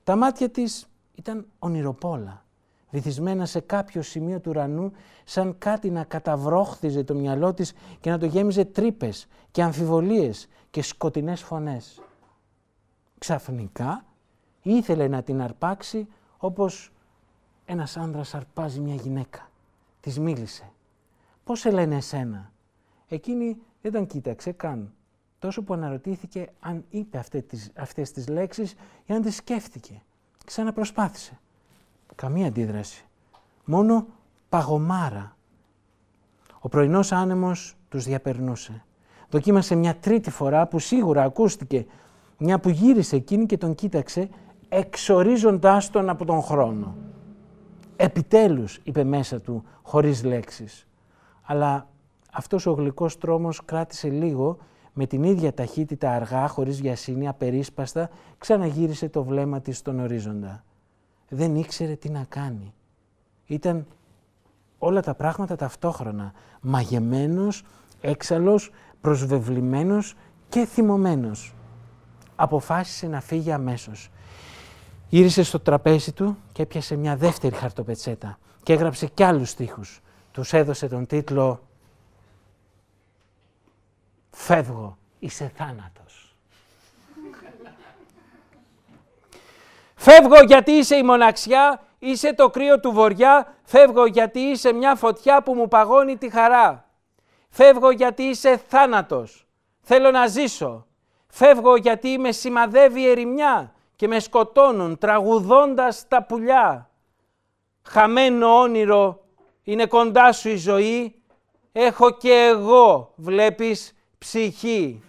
[0.03, 2.45] Τα μάτια της ήταν ονειροπόλα,
[2.89, 4.91] βυθισμένα σε κάποιο σημείο του ουρανού,
[5.23, 10.81] σαν κάτι να καταβρόχθιζε το μυαλό της και να το γέμιζε τρύπες και αμφιβολίες και
[10.81, 12.01] σκοτεινές φωνές.
[13.17, 14.06] Ξαφνικά
[14.75, 16.07] ήθελε να την αρπάξει
[16.37, 16.91] όπως
[17.65, 19.49] ένας άνδρας αρπάζει μια γυναίκα.
[19.99, 20.71] Της μίλησε.
[21.43, 22.51] «Πώς σε λένε εσένα»
[23.07, 24.93] Εκείνη δεν τον κοίταξε καν.
[25.39, 30.01] Τόσο που αναρωτήθηκε αν είπε αυτές τις, αυτές τις λέξεις ή αν τις σκέφτηκε.
[30.45, 31.39] Ξαναπροσπάθησε.
[32.15, 33.05] Καμία αντίδραση.
[33.65, 34.07] Μόνο
[34.49, 35.35] παγωμάρα.
[36.59, 38.83] Ο πρωινός άνεμος τους διαπερνούσε.
[39.29, 41.85] Δοκίμασε μια τρίτη φορά που σίγουρα ακούστηκε
[42.37, 44.29] μια που γύρισε εκείνη και τον κοίταξε
[44.69, 46.95] εξορίζοντάς τον από τον χρόνο.
[47.95, 50.87] «Επιτέλους», είπε μέσα του, χωρίς λέξεις.
[51.41, 51.87] Αλλά
[52.31, 54.57] αυτός ο γλυκός τρόμος κράτησε λίγο,
[54.93, 60.63] με την ίδια ταχύτητα αργά, χωρίς βιασύνη, απερίσπαστα, ξαναγύρισε το βλέμμα της στον ορίζοντα.
[61.29, 62.73] Δεν ήξερε τι να κάνει.
[63.45, 63.85] Ήταν
[64.77, 67.63] όλα τα πράγματα ταυτόχρονα, μαγεμένος,
[68.01, 70.15] έξαλλος, προσβεβλημένος
[70.49, 71.55] και θυμωμένος.
[72.35, 74.09] Αποφάσισε να φύγει αμέσως.
[75.09, 80.01] Γύρισε στο τραπέζι του και έπιασε μια δεύτερη χαρτοπετσέτα και έγραψε κι άλλους στίχους.
[80.31, 81.61] Τους έδωσε τον τίτλο
[84.31, 86.35] «Φεύγω, είσαι θάνατος».
[89.95, 95.43] Φεύγω γιατί είσαι η μοναξιά, είσαι το κρύο του βοριά, φεύγω γιατί είσαι μια φωτιά
[95.43, 96.85] που μου παγώνει τη χαρά.
[97.49, 99.47] Φεύγω γιατί είσαι θάνατος,
[99.81, 100.85] θέλω να ζήσω.
[101.27, 106.89] Φεύγω γιατί με σημαδεύει η ερημιά, και με σκοτώνουν τραγουδώντας τα πουλιά.
[107.83, 109.25] Χαμένο όνειρο,
[109.63, 111.21] είναι κοντά σου η ζωή,
[111.71, 115.01] έχω και εγώ, βλέπεις, ψυχή.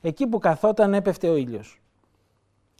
[0.00, 1.80] Εκεί που καθόταν έπεφτε ο ήλιος.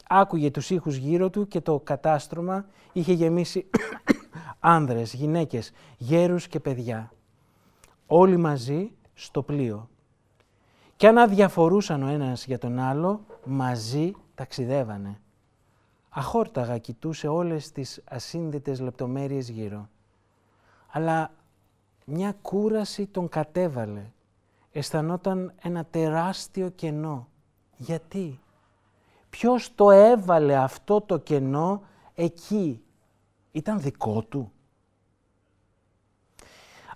[0.09, 3.71] Άκουγε τους ήχους γύρω του και το κατάστρωμα είχε γεμίσει
[4.61, 7.13] άνδρες, γυναίκες, γέρους και παιδιά.
[8.07, 9.91] όλοι μαζί στο πλοίο.
[11.03, 15.21] Και αν αδιαφορούσαν ο ένας για τον άλλο, μαζί ταξιδεύανε.
[16.09, 19.89] Αχόρταγα κοιτούσε όλες τις ασύνδετες λεπτομέρειες γύρω.
[20.91, 21.31] Αλλά
[22.05, 24.05] μια κούραση τον κατέβαλε.
[24.73, 27.29] Αισθανόταν ένα τεράστιο κενό.
[27.77, 28.41] Γιατί;
[29.31, 31.83] Ποιος το έβαλε αυτό το κενό
[32.15, 32.83] εκεί;
[33.53, 34.53] Ήταν δικό του.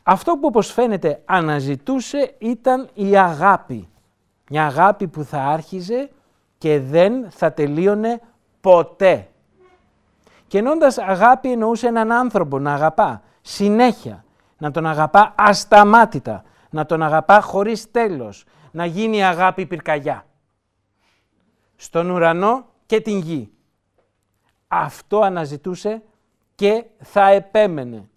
[0.02, 3.88] Αυτό που όπως φαίνεται αναζητούσε ήταν η αγάπη.
[4.50, 6.10] Μια αγάπη που θα άρχιζε
[6.58, 8.20] και δεν θα τελείωνε
[8.60, 9.28] ποτέ.
[10.46, 14.24] Και ενώντας αγάπη εννοούσε έναν άνθρωπο να αγαπά συνέχεια,
[14.58, 20.26] να τον αγαπά ασταμάτητα, να τον αγαπά χωρίς τέλος, να γίνει αγάπη πυρκαγιά.
[21.76, 23.50] Στον ουρανό και την γη.
[24.68, 26.02] Αυτό αναζητούσε
[26.54, 28.08] και θα επέμενε.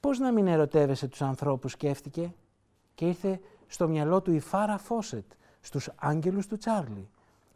[0.00, 2.34] Πώς να μην ερωτεύεσαι τους ανθρώπους σκέφτηκε
[2.94, 3.40] και ήρθε
[3.70, 5.24] στο μυαλό του η Φάρα Φόσετ
[5.60, 7.08] στους Άγγελους του Τσάρλι,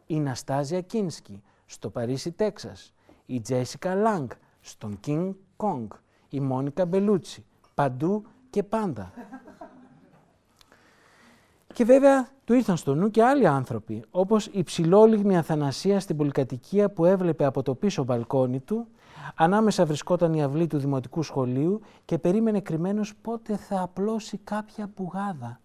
[0.05, 2.93] η Ναστάζια Κίνσκι στο Παρίσι Τέξας,
[3.25, 4.29] η Τζέσικα Λανγκ
[4.61, 5.91] στον Κινγκ Κονγκ,
[6.29, 7.45] η Μόνικα Μπελούτσι,
[7.75, 9.13] παντού και πάντα.
[11.73, 16.89] Και βέβαια του ήρθαν στο νου και άλλοι άνθρωποι, όπως η ψηλόλιγνη Αθανασία στην πολυκατοικία
[16.89, 18.87] που έβλεπε από το πίσω μπαλκόνι του,
[19.35, 25.59] ανάμεσα βρισκόταν η αυλή του δημοτικού σχολείου και περίμενε κρυμμένος πότε θα απλώσει κάποια πουγάδα.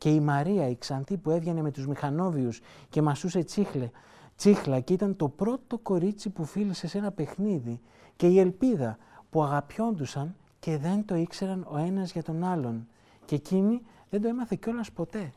[0.00, 3.90] Και η Μαρία, η Ξαντή που έβγαινε με τους μηχανόβιους και μασούσε τσίχλε,
[4.36, 7.80] τσίχλα και ήταν το πρώτο κορίτσι που φίλησε σε ένα παιχνίδι
[8.16, 8.98] και η Ελπίδα
[9.30, 12.86] που αγαπιόντουσαν και δεν το ήξεραν ο ένας για τον άλλον.
[13.24, 15.32] Και εκείνη δεν το έμαθε κιόλας ποτέ.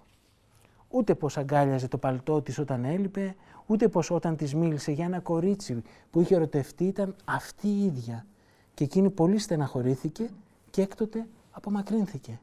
[0.90, 3.36] Ούτε πως αγκάλιαζε το παλτό της όταν έλειπε,
[3.66, 8.26] ούτε πως όταν της μίλησε για ένα κορίτσι που είχε ερωτευτεί ήταν αυτή η ίδια.
[8.74, 10.30] Και εκείνη πολύ στεναχωρήθηκε
[10.70, 12.40] και έκτοτε απομακρύνθηκε.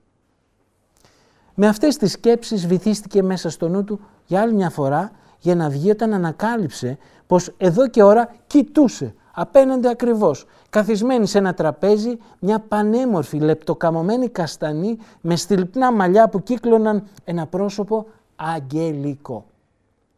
[1.62, 5.68] Με αυτές τις σκέψεις βυθίστηκε μέσα στο νου του για άλλη μια φορά για να
[5.68, 12.58] βγει όταν ανακάλυψε πως εδώ και ώρα κοιτούσε απέναντι ακριβώς, καθισμένη σε ένα τραπέζι, μια
[12.60, 18.06] πανέμορφη λεπτοκαμωμένη καστανή με στυλπνά μαλλιά που κύκλωναν ένα πρόσωπο
[18.36, 19.44] αγγελικό.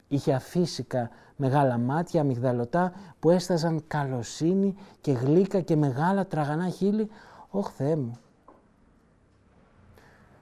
[0.08, 7.10] Είχε αφύσικα μεγάλα μάτια αμυγδαλωτά που έσταζαν καλοσύνη και γλύκα και μεγάλα τραγανά χείλη.
[7.50, 8.12] Ωχ Θεέ μου.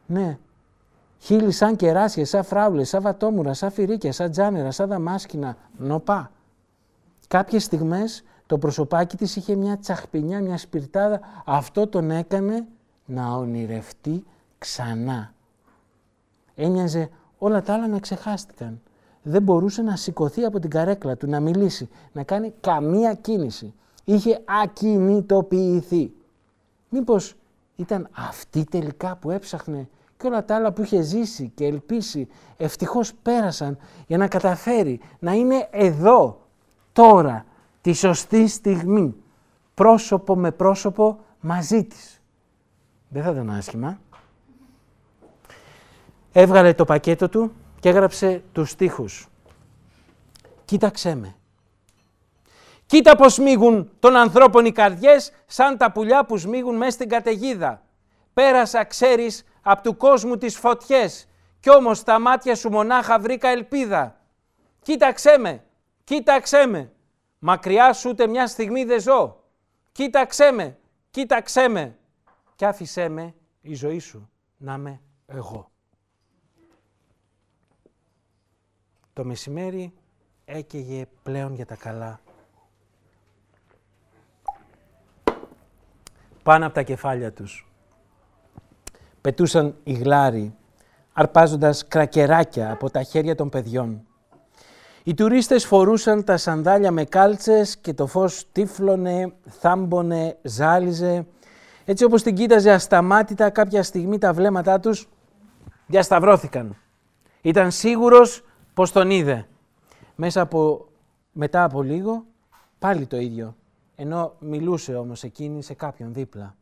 [0.06, 0.38] Ναι,
[1.20, 6.30] χείλη σαν κεράσια, σαν φράουλες, σαν βατόμουρα, σαν φυρίκια, σαν τζάνερα, σαν δαμάσκηνα, νοπά.
[7.28, 11.20] Κάποιες στιγμές το προσωπάκι της είχε μια τσαχπινιά, μια σπιρτάδα.
[11.44, 12.66] Αυτό τον έκανε
[13.06, 14.24] να ονειρευτεί
[14.58, 15.34] ξανά.
[16.54, 18.80] Ένοιαζε όλα τα άλλα να ξεχάστηκαν.
[19.22, 23.74] Δεν μπορούσε να σηκωθεί από την καρέκλα του, να μιλήσει, να κάνει καμία κίνηση.
[24.04, 26.12] Είχε ακινητοποιηθεί.
[26.88, 27.34] Μήπως
[27.76, 29.88] ήταν αυτή τελικά που έψαχνε
[30.20, 35.32] και όλα τα άλλα που είχε ζήσει και ελπίσει ευτυχώς πέρασαν για να καταφέρει να
[35.32, 36.46] είναι εδώ,
[36.92, 37.44] τώρα,
[37.80, 39.14] τη σωστή στιγμή,
[39.74, 42.20] πρόσωπο με πρόσωπο μαζί της.
[43.08, 44.00] Δεν θα ήταν άσχημα.
[46.32, 49.28] Έβγαλε το πακέτο του και έγραψε τους στίχους.
[50.64, 51.34] Κοίταξέ με.
[52.86, 57.82] Κοίτα πως σμίγουν των ανθρώπων οι καρδιές σαν τα πουλιά που σμίγουν μέσα στην καταιγίδα.
[58.34, 61.28] Πέρασα, ξέρεις, από του κόσμου τις φωτιές
[61.60, 64.20] κι όμως στα μάτια σου μονάχα βρήκα ελπίδα.
[64.82, 65.64] Κοίταξέ με,
[66.04, 66.92] κοίταξέ με.
[67.38, 69.44] Μακριά σου ούτε μια στιγμή δεν ζω.
[69.92, 70.78] Κοίταξέ με,
[71.10, 71.98] κοίταξέ με.
[72.56, 75.70] Κι άφησέ με η ζωή σου να είμαι εγώ.
[79.12, 79.92] Το μεσημέρι
[80.44, 82.20] έκαιγε πλέον για τα καλά.
[86.42, 87.69] Πάνω από τα κεφάλια τους.
[89.20, 90.54] Πετούσαν οι γλάροι,
[91.12, 94.04] αρπάζοντας κρακεράκια από τα χέρια των παιδιών.
[95.02, 101.26] Οι τουρίστες φορούσαν τα σανδάλια με κάλτσες και το φως τύφλωνε, θάμπονε, ζάλιζε.
[101.84, 105.08] Έτσι όπως την κοίταζε ασταμάτητα κάποια στιγμή τα βλέμματά τους
[105.86, 106.76] διασταυρώθηκαν.
[107.40, 108.44] Ήταν σίγουρος
[108.74, 109.46] πως τον είδε.
[110.14, 110.86] Μέσα από,
[111.32, 112.24] μετά από λίγο
[112.78, 113.56] πάλι το ίδιο,
[113.96, 116.54] ενώ μιλούσε όμως εκείνη σε κάποιον δίπλα.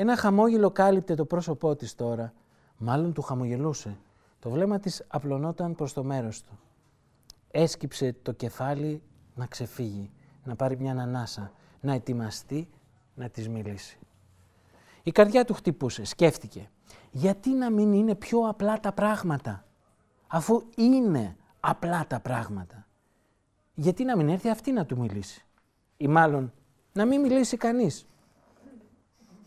[0.00, 2.32] Ένα χαμόγελο κάλυπτε το πρόσωπό της τώρα,
[2.76, 3.98] μάλλον του χαμογελούσε.
[4.38, 6.58] Το βλέμμα της απλωνόταν προς το μέρος του
[7.50, 9.02] έσκυψε το κεφάλι
[9.34, 10.10] να ξεφύγει,
[10.44, 12.68] να πάρει μια ανάσα, να ετοιμαστεί
[13.14, 13.98] να της μιλήσει.
[15.02, 16.70] Η καρδιά του χτυπούσε, σκέφτηκε.
[17.10, 19.64] Γιατί να μην είναι πιο απλά τα πράγματα,
[20.26, 22.86] αφού είναι απλά τα πράγματα;
[23.74, 25.46] Γιατί να μην έρθει αυτή να του μιλήσει;
[25.96, 26.52] Ή μάλλον
[26.92, 28.06] να μην μιλήσει κανείς;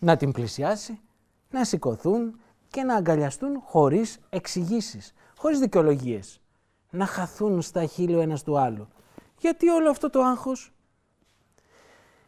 [0.03, 0.99] Να την πλησιάσει,
[1.49, 6.41] να σηκωθούν και να αγκαλιαστούν χωρίς εξηγήσεις, χωρίς δικαιολογίες.
[6.89, 8.87] Να χαθούν στα χείλη ο ένας του άλλου.
[9.39, 10.73] Γιατί όλο αυτό το άγχος;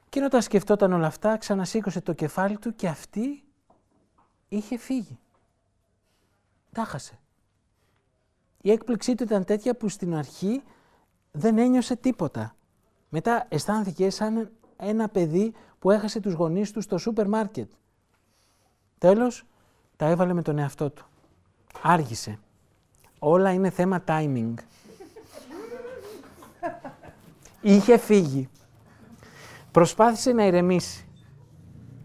[0.10, 3.44] Και όταν σκεφτόταν όλα αυτά, ξανασήκωσε το κεφάλι του και αυτή
[4.48, 5.20] είχε φύγει.
[6.72, 7.20] Τα χάσε.
[8.62, 10.64] Η έκπληξή του ήταν τέτοια που στην αρχή
[11.32, 12.56] δεν ένιωσε τίποτα.
[13.10, 15.54] Μετά αισθάνθηκε σαν ένα παιδί
[15.86, 17.72] που έχασε τους γονείς του στο σούπερ μάρκετ.
[18.98, 19.46] Τέλος,
[19.96, 21.06] τα έβαλε με τον εαυτό του.
[21.82, 22.40] Άργησε.
[23.20, 24.54] Όλα είναι θέμα timing.
[27.62, 28.50] Είχε φύγει.
[29.72, 31.08] Προσπάθησε να ηρεμήσει.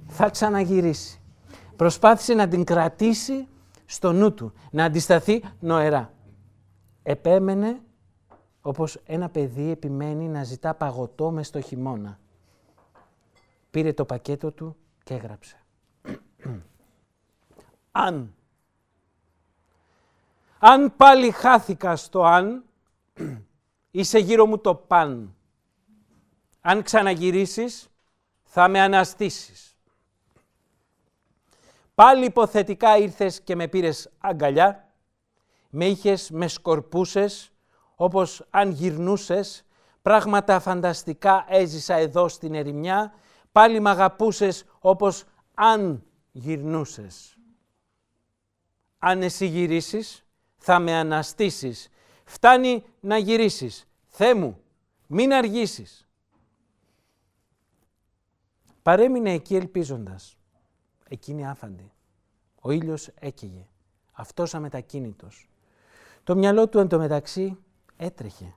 [0.06, 1.20] Θα ξαναγυρίσει.
[1.76, 3.48] Προσπάθησε να την κρατήσει
[3.86, 6.12] στο νου του, να αντισταθεί νοερά.
[7.02, 7.80] Επέμενε
[8.60, 12.19] όπως ένα παιδί επιμένει να ζητά παγωτό μες στο χειμώνα.
[13.70, 15.56] Πήρε το πακέτο του και έγραψε.
[17.92, 18.34] αν.
[20.58, 22.64] Αν πάλι χάθηκα στο αν,
[23.90, 25.34] είσαι γύρω μου το παν.
[26.60, 27.88] Αν ξαναγυρίσεις,
[28.42, 29.76] θα με αναστήσεις.
[31.94, 34.88] Πάλι υποθετικά ήρθες και με πήρες αγκαλιά,
[35.70, 37.52] με είχες, με σκορπούσες,
[37.94, 39.64] όπως αν γυρνούσες,
[40.02, 43.14] πράγματα φανταστικά έζησα εδώ στην ερημιά,
[43.52, 45.24] πάλι μ' αγαπούσες όπως
[45.54, 47.36] αν γυρνούσες.
[48.98, 50.24] Αν εσύ γυρίσεις,
[50.56, 51.90] θα με αναστήσεις.
[52.24, 53.88] Φτάνει να γυρίσεις.
[54.06, 54.62] Θεέ μου,
[55.06, 56.08] μην αργήσεις.
[58.82, 60.36] Παρέμεινε εκεί ελπίζοντας.
[61.08, 61.92] Εκείνη άφαντη.
[62.60, 63.66] Ο ήλιος έκαιγε.
[64.12, 65.50] Αυτός αμετακίνητος.
[66.24, 67.58] Το μυαλό του εντωμεταξύ
[67.96, 68.54] έτρεχε.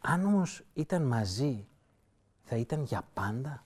[0.00, 1.68] Αν όμως ήταν μαζί,
[2.50, 3.62] θα ήταν για πάντα.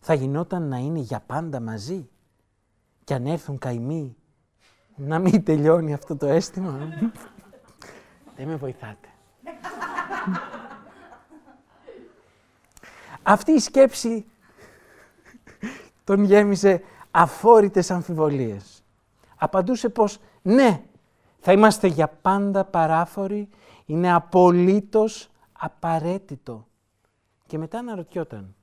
[0.00, 2.08] Θα γινόταν να είναι για πάντα μαζί.
[3.04, 4.16] Και αν έρθουν καημοί,
[4.96, 6.78] να μην τελειώνει αυτό το αίσθημα.
[8.36, 9.08] Δεν με βοηθάτε.
[13.22, 14.26] Αυτή η σκέψη
[16.04, 18.82] τον γέμισε αφόρητες αμφιβολίες.
[19.36, 20.82] Απαντούσε πως ναι,
[21.40, 23.48] θα είμαστε για πάντα παράφοροι,
[23.86, 26.67] είναι απολύτως απαραίτητο.
[27.48, 28.54] Και μετά αναρωτιόταν,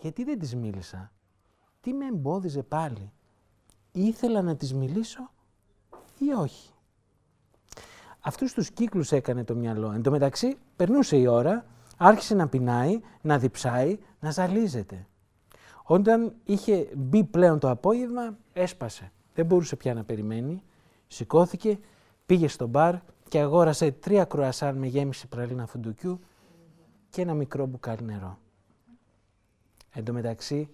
[0.00, 1.12] γιατί δεν της μίλησα,
[1.80, 3.12] τι με εμπόδιζε πάλι,
[3.92, 5.30] ήθελα να της μιλήσω
[6.18, 6.70] ή όχι;
[8.20, 9.90] Αυτούς τους κύκλους έκανε το μυαλό.
[9.90, 11.64] Εν τω μεταξύ, περνούσε η ώρα,
[11.96, 15.06] άρχισε να πεινάει, να διψάει, να ζαλίζεται.
[15.82, 19.12] Όταν είχε μπει πλέον το απόγευμα, έσπασε.
[19.34, 20.62] Δεν μπορούσε πια να περιμένει.
[21.06, 21.78] Σηκώθηκε,
[22.26, 22.94] πήγε στο μπαρ
[23.28, 26.20] και αγόρασε τρία κρουασάν με γέμιση πραλίνα φουντουκιού
[27.16, 28.38] και ένα μικρό μπουκάλι νερό.
[29.92, 30.68] Εν τω μεταξύ,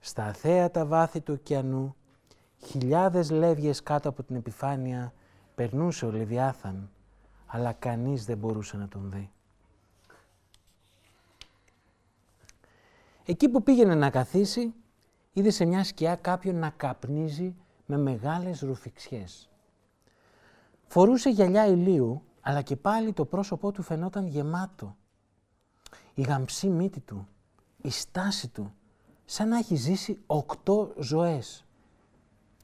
[0.00, 1.96] στα αθέατα βάθη του ωκεανού,
[2.56, 5.12] χιλιάδες λεύγες κάτω από την επιφάνεια,
[5.54, 6.90] περνούσε ο Λεβιάθαν,
[7.46, 9.30] αλλά κανείς δεν μπορούσε να τον δει.
[13.24, 14.74] Εκεί που πήγαινε να καθίσει,
[15.32, 17.54] είδε σε μια σκιά κάποιον να καπνίζει
[17.86, 19.50] με μεγάλες ρουφιξιές.
[20.86, 24.96] Φορούσε γυαλιά ηλίου, αλλά και πάλι το πρόσωπό του φαινόταν γεμάτο.
[26.14, 27.28] Η γαμψή μύτη του,
[27.82, 28.72] η στάση του,
[29.24, 31.64] σαν να έχει ζήσει οκτώ ζωές.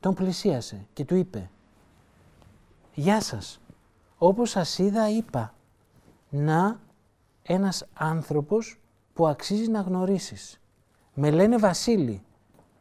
[0.01, 1.51] Τον πλησίασε και του είπε
[2.95, 3.61] «Γεια σας,
[4.19, 5.55] όπως σας είδα είπα,
[6.31, 6.81] να
[7.43, 8.79] ένας άνθρωπος
[9.13, 10.61] που αξίζει να γνωρίσεις.
[11.15, 12.23] Με λένε Βασίλη,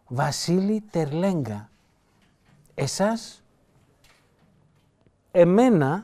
[0.08, 1.70] Βασίλη Τερλέγκα.
[2.74, 3.42] Εσάς
[5.32, 6.04] Εμένα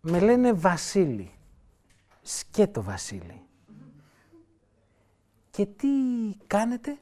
[0.00, 1.30] με λένε Βασίλη.
[2.22, 3.42] Σκέτο Βασίλη.
[5.50, 5.88] Και τι
[6.46, 6.98] κάνετε;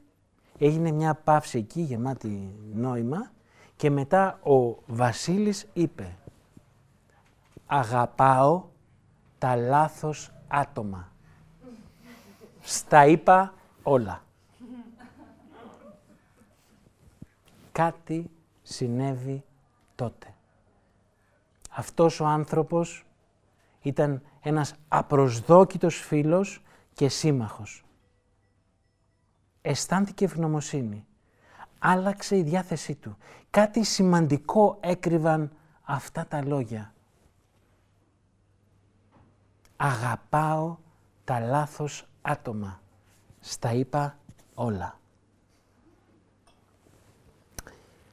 [0.57, 3.31] Έγινε μια παύση εκεί γεμάτη νόημα
[3.75, 6.17] και μετά ο Βασίλης είπε
[7.65, 8.63] «Αγαπάω
[9.37, 11.11] τα λάθος άτομα».
[12.61, 14.23] Στα είπα όλα.
[17.71, 18.29] Κάτι
[18.61, 19.43] συνέβη
[19.95, 20.33] τότε
[21.79, 23.05] αυτός ο άνθρωπος
[23.81, 26.61] ήταν ένας απροσδόκητος φίλος
[26.93, 27.83] και σύμμαχος.
[29.69, 31.05] Αισθάνθηκε ευγνωμοσύνη.
[31.79, 33.17] Άλλαξε η διάθεσή του.
[33.49, 35.51] Κάτι σημαντικό έκρυβαν
[35.83, 36.93] αυτά τα λόγια.
[39.75, 40.77] Αγαπάω
[41.23, 42.81] τα λάθος άτομα.
[43.39, 44.17] Στα είπα
[44.53, 44.99] όλα.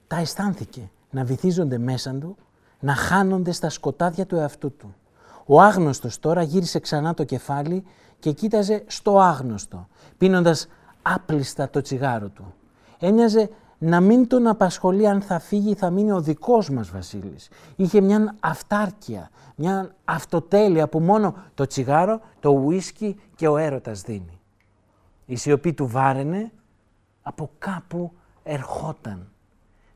[0.07, 2.36] Τα αισθάνθηκε να βυθίζονται μέσα του
[2.80, 4.94] να χάνονται στα σκοτάδια του εαυτού του.
[5.46, 7.84] Ο άγνωστος τώρα γύρισε ξανά το κεφάλι
[8.18, 9.88] και κοίταζε στο άγνωστο,
[10.18, 10.68] πίνοντας
[11.14, 12.54] άπλιστα το τσιγάρο του.
[12.98, 17.48] Έμοιαζε να μην τον απασχολεί αν θα φύγει ή θα μείνει ο δικός μας Βασίλης.
[17.76, 24.40] Είχε μια αυτάρκεια, μια αυτοτέλεια που μόνο το τσιγάρο, το ουίσκι και ο έρωτας δίνει.
[25.26, 26.52] Η σιωπή του βάραινε,
[27.22, 29.28] από κάπου ερχόταν.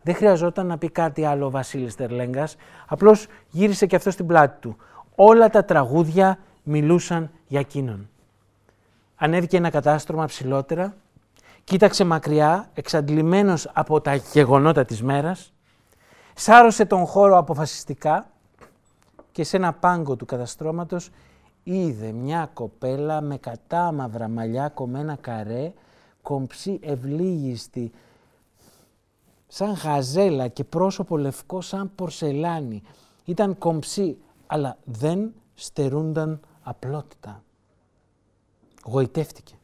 [0.02, 2.56] Δεν χρειαζόταν να πει κάτι άλλο ο Βασίλης Τερλέγκας,
[2.86, 4.76] απλώς γύρισε και αυτό στην πλάτη του.
[5.14, 8.08] Όλα τα τραγούδια μιλούσαν για εκείνον.
[9.22, 10.96] Ανέβηκε ένα κατάστρωμα ψηλότερα,
[11.64, 15.52] κοίταξε μακριά, εξαντλημένος από τα γεγονότα της μέρας,
[16.34, 18.30] σάρωσε τον χώρο αποφασιστικά
[19.32, 21.10] και σε ένα πάγκο του καταστρώματος
[21.62, 25.72] είδε μια κοπέλα με κατάμαυρα μαλλιά κομμένα καρέ,
[26.22, 27.92] κομψή ευλίγιστη,
[29.46, 32.82] σαν γαζέλα και πρόσωπο λευκό σαν πορσελάνη.
[33.24, 37.42] Ήταν κομψή, αλλά δεν στερούνταν απλότητα.
[38.84, 39.54] Γοητεύτηκε.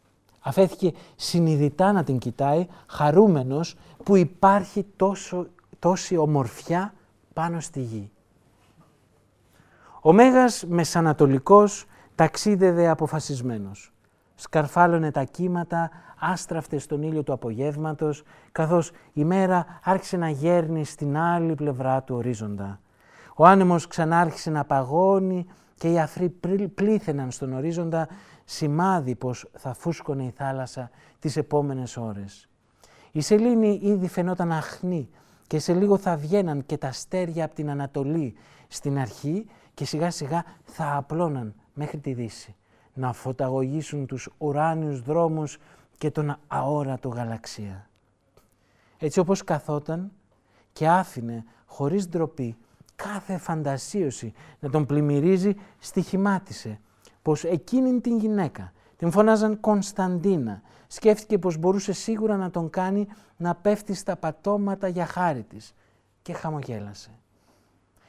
[0.40, 5.46] Αφέθηκε συνειδητά να την κοιτάει, χαρούμενος που υπάρχει τόσο,
[5.78, 6.94] τόση ομορφιά
[7.32, 8.10] πάνω στη γη.
[10.00, 13.92] Ο Μέγας Μεσανατολικός ταξίδευε αποφασισμένος.
[14.34, 21.16] Σκαρφάλωνε τα κύματα, άστραφτε στον ήλιο του απογεύματος, καθώς η μέρα άρχισε να γέρνει στην
[21.16, 22.80] άλλη πλευρά του ορίζοντα.
[23.34, 26.28] Ο άνεμος ξανάρχισε να παγώνει και οι αφροί
[26.74, 28.08] πλήθαιναν στον ορίζοντα
[28.48, 32.48] σημάδι πως θα φούσκωνε η θάλασσα τις επόμενες ώρες.
[33.12, 35.08] Η σελήνη ήδη φαινόταν αχνή
[35.46, 38.34] και σε λίγο θα βγαίναν και τα αστέρια από την Ανατολή
[38.68, 42.54] στην αρχή και σιγά σιγά θα απλώναν μέχρι τη Δύση
[42.94, 45.58] να φωταγωγήσουν τους ουράνιους δρόμους
[45.98, 47.88] και τον αόρατο γαλαξία.
[48.98, 50.12] Έτσι όπως καθόταν
[50.72, 52.56] και άφηνε χωρίς ντροπή
[52.96, 56.80] κάθε φαντασίωση να τον πλημμυρίζει, στοιχημάτισε
[57.26, 60.62] πως εκείνη την γυναίκα την φωνάζαν Κωνσταντίνα.
[60.86, 63.06] Σκέφτηκε πως μπορούσε σίγουρα να τον κάνει
[63.36, 65.74] να πέφτει στα πατώματα για χάρη της
[66.22, 67.10] και χαμογέλασε.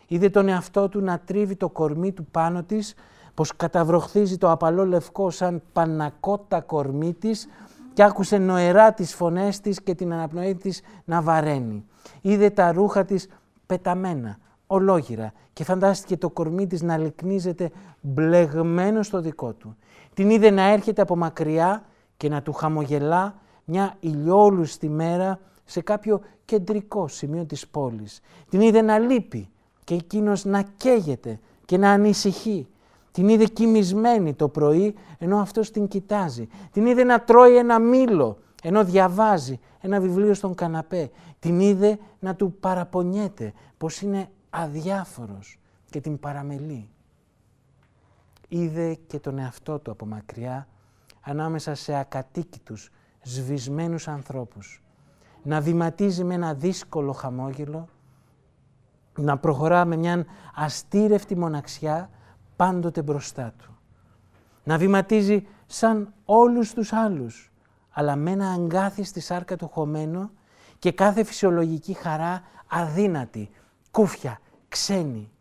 [0.07, 2.93] Είδε τον εαυτό του να τρίβει το κορμί του πάνω της,
[3.33, 7.47] πως καταβροχθίζει το απαλό λευκό σαν πανακότα κορμί της
[7.93, 11.85] και άκουσε νοερά τις φωνές της και την αναπνοή της να βαραίνει.
[12.21, 13.27] Είδε τα ρούχα της
[13.65, 14.37] πεταμένα,
[14.67, 19.75] ολόγυρα και φαντάστηκε το κορμί της να λυκνίζεται μπλεγμένο στο δικό του.
[20.13, 21.83] Την είδε να έρχεται από μακριά
[22.17, 28.21] και να του χαμογελά μια ηλιόλουστη μέρα σε κάποιο κεντρικό σημείο της πόλης.
[28.49, 29.49] Την είδε να λείπει
[29.83, 32.67] και εκείνος να καίγεται και να ανησυχεί.
[33.11, 36.47] Την είδε κοιμισμένη το πρωί ενώ αυτός την κοιτάζει.
[36.71, 41.09] Την είδε να τρώει ένα μήλο ενώ διαβάζει ένα βιβλίο στον καναπέ.
[41.39, 46.89] Την είδε να του παραπονιέται πως είναι αδιάφορος και την παραμελεί.
[48.47, 50.67] Είδε και τον εαυτό του από μακριά
[51.21, 52.91] ανάμεσα σε ακατοίκητους,
[53.21, 54.81] σβησμένους ανθρώπους.
[55.43, 57.87] Να βηματίζει με ένα δύσκολο χαμόγελο,
[59.17, 62.09] να προχωρά με μια αστήρευτη μοναξιά
[62.55, 63.77] πάντοτε μπροστά του.
[64.63, 67.51] Να βηματίζει σαν όλους τους άλλους,
[67.91, 70.31] αλλά με ένα αγκάθι στη σάρκα του χωμένο
[70.79, 73.49] και κάθε φυσιολογική χαρά αδύνατη,
[73.91, 74.39] κούφια,
[74.69, 75.31] ξένη.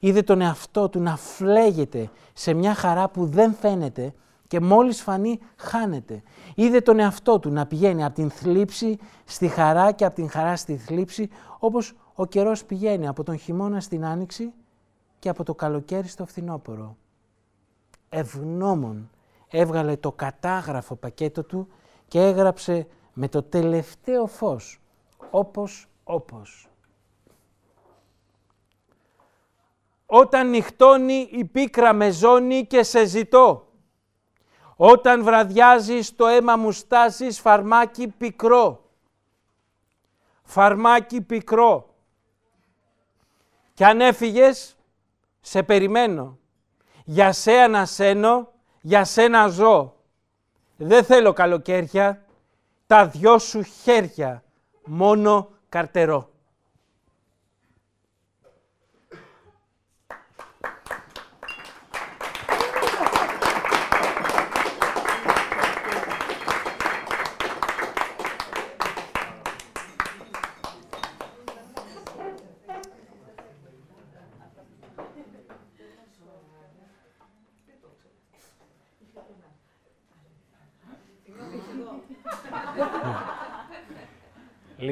[0.00, 4.14] Είδε τον εαυτό του να φλέγεται σε μια χαρά που δεν φαίνεται
[4.46, 6.22] και μόλις φανεί χάνεται.
[6.54, 10.56] Είδε τον εαυτό του να πηγαίνει από την θλίψη στη χαρά και από την χαρά
[10.56, 14.52] στη θλίψη όπως ο καιρός πηγαίνει από τον χειμώνα στην άνοιξη
[15.18, 16.96] και από το καλοκαίρι στο φθινόπωρο.
[18.08, 19.10] Ευγνώμων
[19.48, 21.68] έβγαλε το κατάγραφο πακέτο του
[22.08, 24.80] και έγραψε με το τελευταίο φως,
[25.30, 26.67] όπως όπως.
[30.10, 33.68] Όταν νυχτώνει η πίκρα με ζώνη και σε ζητώ.
[34.76, 38.90] Όταν βραδιάζει το αίμα μου στάζεις φαρμάκι πικρό.
[40.42, 41.94] Φαρμάκι πικρό.
[43.74, 44.76] Και αν έφυγες,
[45.40, 46.38] σε περιμένω.
[47.04, 49.96] Για σε ανασένω, για σένα ζω.
[50.76, 52.24] Δεν θέλω καλοκαίρια,
[52.86, 54.44] τα δυο σου χέρια,
[54.84, 56.30] μόνο καρτερό.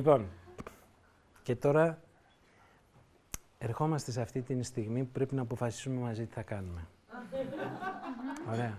[0.06, 0.28] Λοιπόν,
[1.42, 1.98] και τώρα
[3.58, 6.86] ερχόμαστε σε αυτή τη στιγμή που πρέπει να αποφασίσουμε μαζί τι θα κάνουμε.
[8.48, 8.78] Ωραία.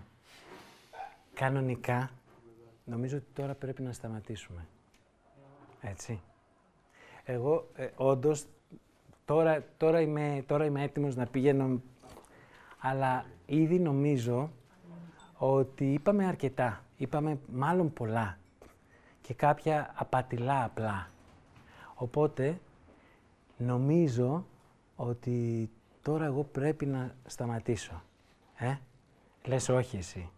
[1.33, 2.09] Κανονικά,
[2.85, 4.67] νομίζω ότι τώρα πρέπει να σταματήσουμε.
[5.81, 6.21] Έτσι.
[7.23, 8.45] Εγώ, ε, όντως,
[9.25, 11.81] τώρα, τώρα, είμαι, τώρα είμαι έτοιμος να πηγαίνω,
[12.79, 14.51] αλλά ήδη νομίζω
[15.37, 16.83] ότι είπαμε αρκετά.
[16.97, 18.37] Είπαμε μάλλον πολλά
[19.27, 21.07] και κάποια απατηλά απλά.
[21.99, 22.59] Οπότε,
[23.57, 24.45] νομίζω
[24.95, 25.69] ότι
[26.01, 28.01] τώρα εγώ πρέπει να σταματήσω.
[28.57, 28.75] Ε,
[29.45, 30.29] λες όχι εσύ.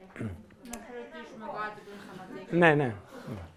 [0.00, 2.58] Να ρωτήσουμε κάτι πριν σταματήσεις.
[2.58, 2.94] Ναι, ναι.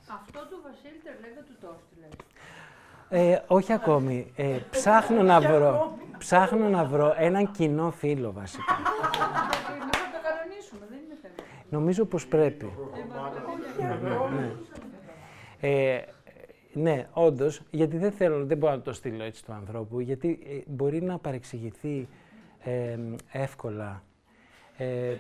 [0.08, 3.30] Αυτό του Βασίλη Τερλέγκα του Τόστη, λέει.
[3.32, 4.32] Ε, όχι ακόμη.
[4.36, 8.64] Ε, ψάχνω να βρω, ψάχνω να βρω έναν κοινό φίλο βασικά.
[8.74, 11.34] Μπορούμε να το κανονίσουμε, δεν είναι θέμα.
[11.70, 12.74] Νομίζω πως πρέπει.
[14.36, 14.52] ναι.
[15.60, 16.06] Ε,
[16.74, 20.72] ναι, όντως, γιατί δεν θέλω, δεν μπορώ να το στείλω έτσι του ανθρώπου, γιατί ε,
[20.72, 22.08] μπορεί να παρεξηγηθεί
[22.64, 22.98] ε,
[23.32, 24.04] εύκολα.
[24.78, 25.16] Ε,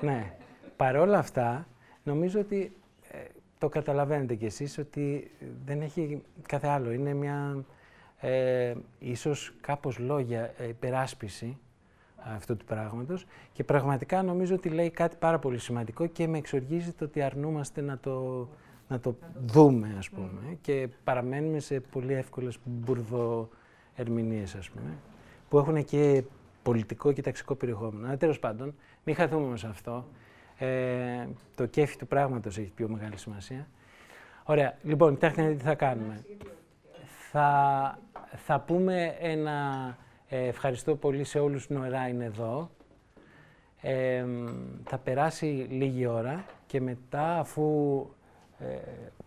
[0.00, 0.32] ναι.
[0.76, 1.66] Παρόλα αυτά,
[2.02, 2.72] νομίζω ότι
[3.10, 3.18] ε,
[3.58, 5.30] το καταλαβαίνετε κι εσείς ότι
[5.64, 6.92] δεν έχει κάθε άλλο.
[6.92, 7.64] Είναι μια,
[8.20, 11.58] ε, ίσως κάπως λόγια, ε, υπεράσπιση
[12.16, 16.92] αυτού του πράγματος και πραγματικά νομίζω ότι λέει κάτι πάρα πολύ σημαντικό και με εξοργίζει
[16.92, 18.48] το ότι αρνούμαστε να το,
[18.88, 19.16] να το
[19.46, 24.96] δούμε, ας πούμε, και παραμένουμε σε πολύ εύκολες μπουρδοερμηνίες, ας πούμε,
[25.48, 26.22] που έχουν και
[26.62, 28.06] πολιτικό και ταξικό περιεχόμενο.
[28.06, 28.74] Αλλά τέλος πάντων,
[29.04, 30.06] μην χαθούμε όμως αυτό.
[30.58, 33.68] Ε, το κέφι του πράγματος έχει πιο μεγάλη σημασία.
[34.44, 34.78] Ωραία.
[34.82, 36.24] Λοιπόν, κοιτάξτε τι θα κάνουμε.
[37.30, 37.98] Θα,
[38.36, 39.96] θα πούμε ένα
[40.28, 42.70] ε, ευχαριστώ πολύ σε όλους που νωρά είναι εδώ.
[43.80, 44.24] Ε,
[44.84, 48.17] θα περάσει λίγη ώρα και μετά αφού ε,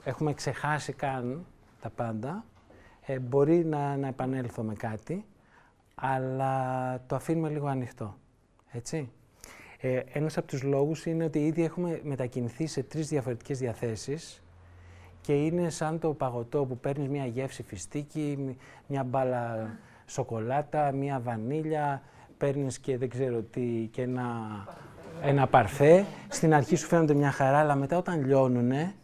[0.03, 1.45] έχουμε ξεχάσει καν
[1.81, 2.45] τα πάντα,
[3.05, 5.25] ε, μπορεί να, να επανέλθω με κάτι,
[5.95, 8.17] αλλά το αφήνουμε λίγο ανοιχτό.
[8.71, 9.09] Έτσι.
[9.83, 14.43] Ε, ένας από τους λόγους είναι ότι ήδη έχουμε μετακινηθεί σε τρεις διαφορετικές διαθέσεις
[15.21, 19.69] και είναι σαν το παγωτό που παίρνεις μια γεύση φιστίκι, μ- μια μπάλα
[20.05, 22.01] σοκολάτα, μια βανίλια,
[22.37, 24.27] παίρνεις και δεν ξέρω τι, και ένα,
[25.21, 26.05] ένα παρφέ.
[26.27, 28.95] Στην αρχή σου φαίνονται μια χαρά, αλλά μετά όταν λιώνουνε,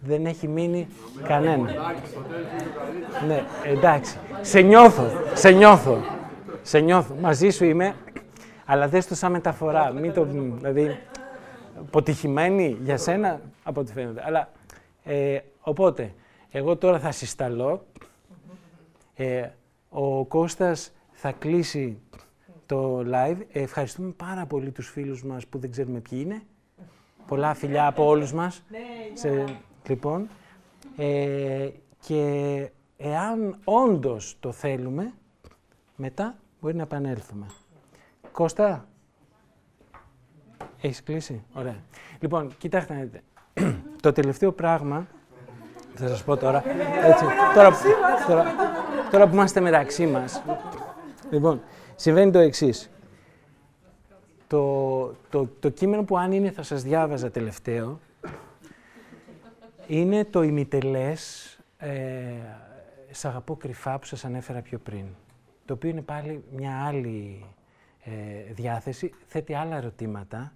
[0.00, 0.88] δεν έχει μείνει
[1.22, 1.94] κανένα.
[3.26, 4.18] Ναι, εντάξει.
[4.40, 5.98] Σε νιώθω, σε νιώθω.
[6.62, 7.14] Σε νιώθω.
[7.14, 7.94] Μαζί σου είμαι,
[8.64, 9.92] αλλά δες το σαν μεταφορά.
[9.92, 10.98] Μην το, δηλαδή,
[11.78, 14.22] αποτυχημένη για σένα, από ό,τι φαίνεται.
[14.26, 14.48] Αλλά,
[15.04, 16.14] ε, οπότε,
[16.50, 17.86] εγώ τώρα θα συσταλώ.
[19.14, 19.48] Ε,
[19.88, 21.98] ο Κώστας θα κλείσει
[22.66, 23.36] το live.
[23.52, 26.42] Ε, ευχαριστούμε πάρα πολύ τους φίλους μας που δεν ξέρουμε ποιοι είναι.
[27.26, 28.62] Πολλά φιλιά από όλους μας.
[29.12, 29.44] Σε,
[29.90, 30.28] λοιπόν,
[30.96, 31.68] ε,
[32.06, 35.12] και εάν όντως το θέλουμε,
[35.96, 37.46] μετά μπορεί να επανέλθουμε.
[38.32, 38.88] Κώστα,
[40.80, 41.76] έχεις κλείσει; Ωραία.
[42.20, 43.22] Λοιπόν, κοιτάξτε να δείτε.
[44.02, 45.06] το τελευταίο πράγμα,
[45.94, 46.62] θα σας πω τώρα,
[47.04, 47.24] έτσι,
[47.54, 47.70] τώρα,
[48.26, 48.44] τώρα,
[49.10, 50.42] τώρα που είμαστε μεταξύ μας,
[51.30, 51.60] λοιπόν,
[51.96, 52.90] συμβαίνει το εξής.
[54.46, 58.00] Το, το, το κείμενο που αν είναι θα σας διάβαζα τελευταίο,
[59.90, 61.90] είναι το ημιτελές ε,
[63.10, 65.04] «Σ' αγαπώ κρυφά» που σας ανέφερα πιο πριν.
[65.64, 67.44] Το οποίο είναι πάλι μια άλλη
[68.04, 70.52] ε, διάθεση, θέτει άλλα ερωτήματα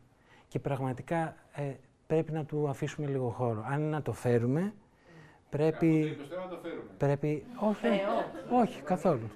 [0.49, 1.62] και πραγματικά ε,
[2.07, 3.65] πρέπει να του αφήσουμε λίγο χώρο.
[3.69, 4.74] Αν είναι να το φέρουμε,
[5.51, 6.16] πρέπει...
[6.98, 7.44] Πρέπει...
[7.61, 7.86] Όχι,
[8.51, 9.31] όχι, καθόλου.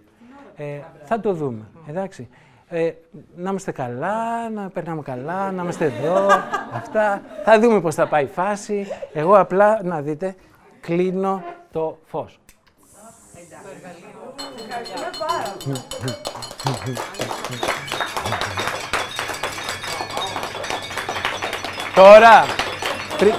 [0.57, 2.29] Ε, θα το δούμε, εντάξει.
[2.71, 2.91] Ε,
[3.37, 6.27] να είμαστε καλά, να περνάμε καλά, να είμαστε εδώ,
[6.73, 7.23] αυτά.
[7.45, 8.87] Θα δούμε πώς θα πάει η φάση.
[9.13, 10.35] Εγώ απλά, να δείτε,
[10.81, 11.43] κλείνω
[11.73, 12.39] το φως.
[21.95, 22.45] Τώρα,
[23.19, 23.35] πρι...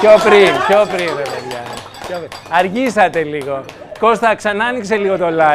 [0.00, 1.62] πιο πριν, πιο πριν, ρε παιδιά.
[2.06, 2.30] Πιο πριν.
[2.50, 3.64] Αργήσατε λίγο.
[3.98, 5.30] Κώστα, ξανά άνοιξε λίγο το live.
[5.30, 5.50] Τώρα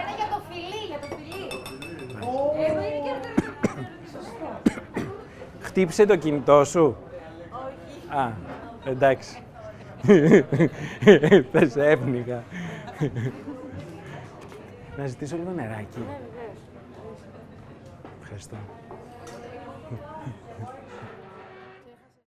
[0.00, 1.46] είναι για το φιλί, για το φιλί.
[2.66, 3.12] Εδώ είναι και
[5.70, 6.96] Χτύπησε το κινητό σου;
[7.50, 8.18] Όχι.
[8.18, 8.32] Α,
[8.84, 9.42] εντάξει.
[11.52, 12.42] Θα σε έπνιγα.
[14.96, 16.04] Να ζητήσω λίγο νεράκι.
[18.22, 18.56] Ευχαριστώ.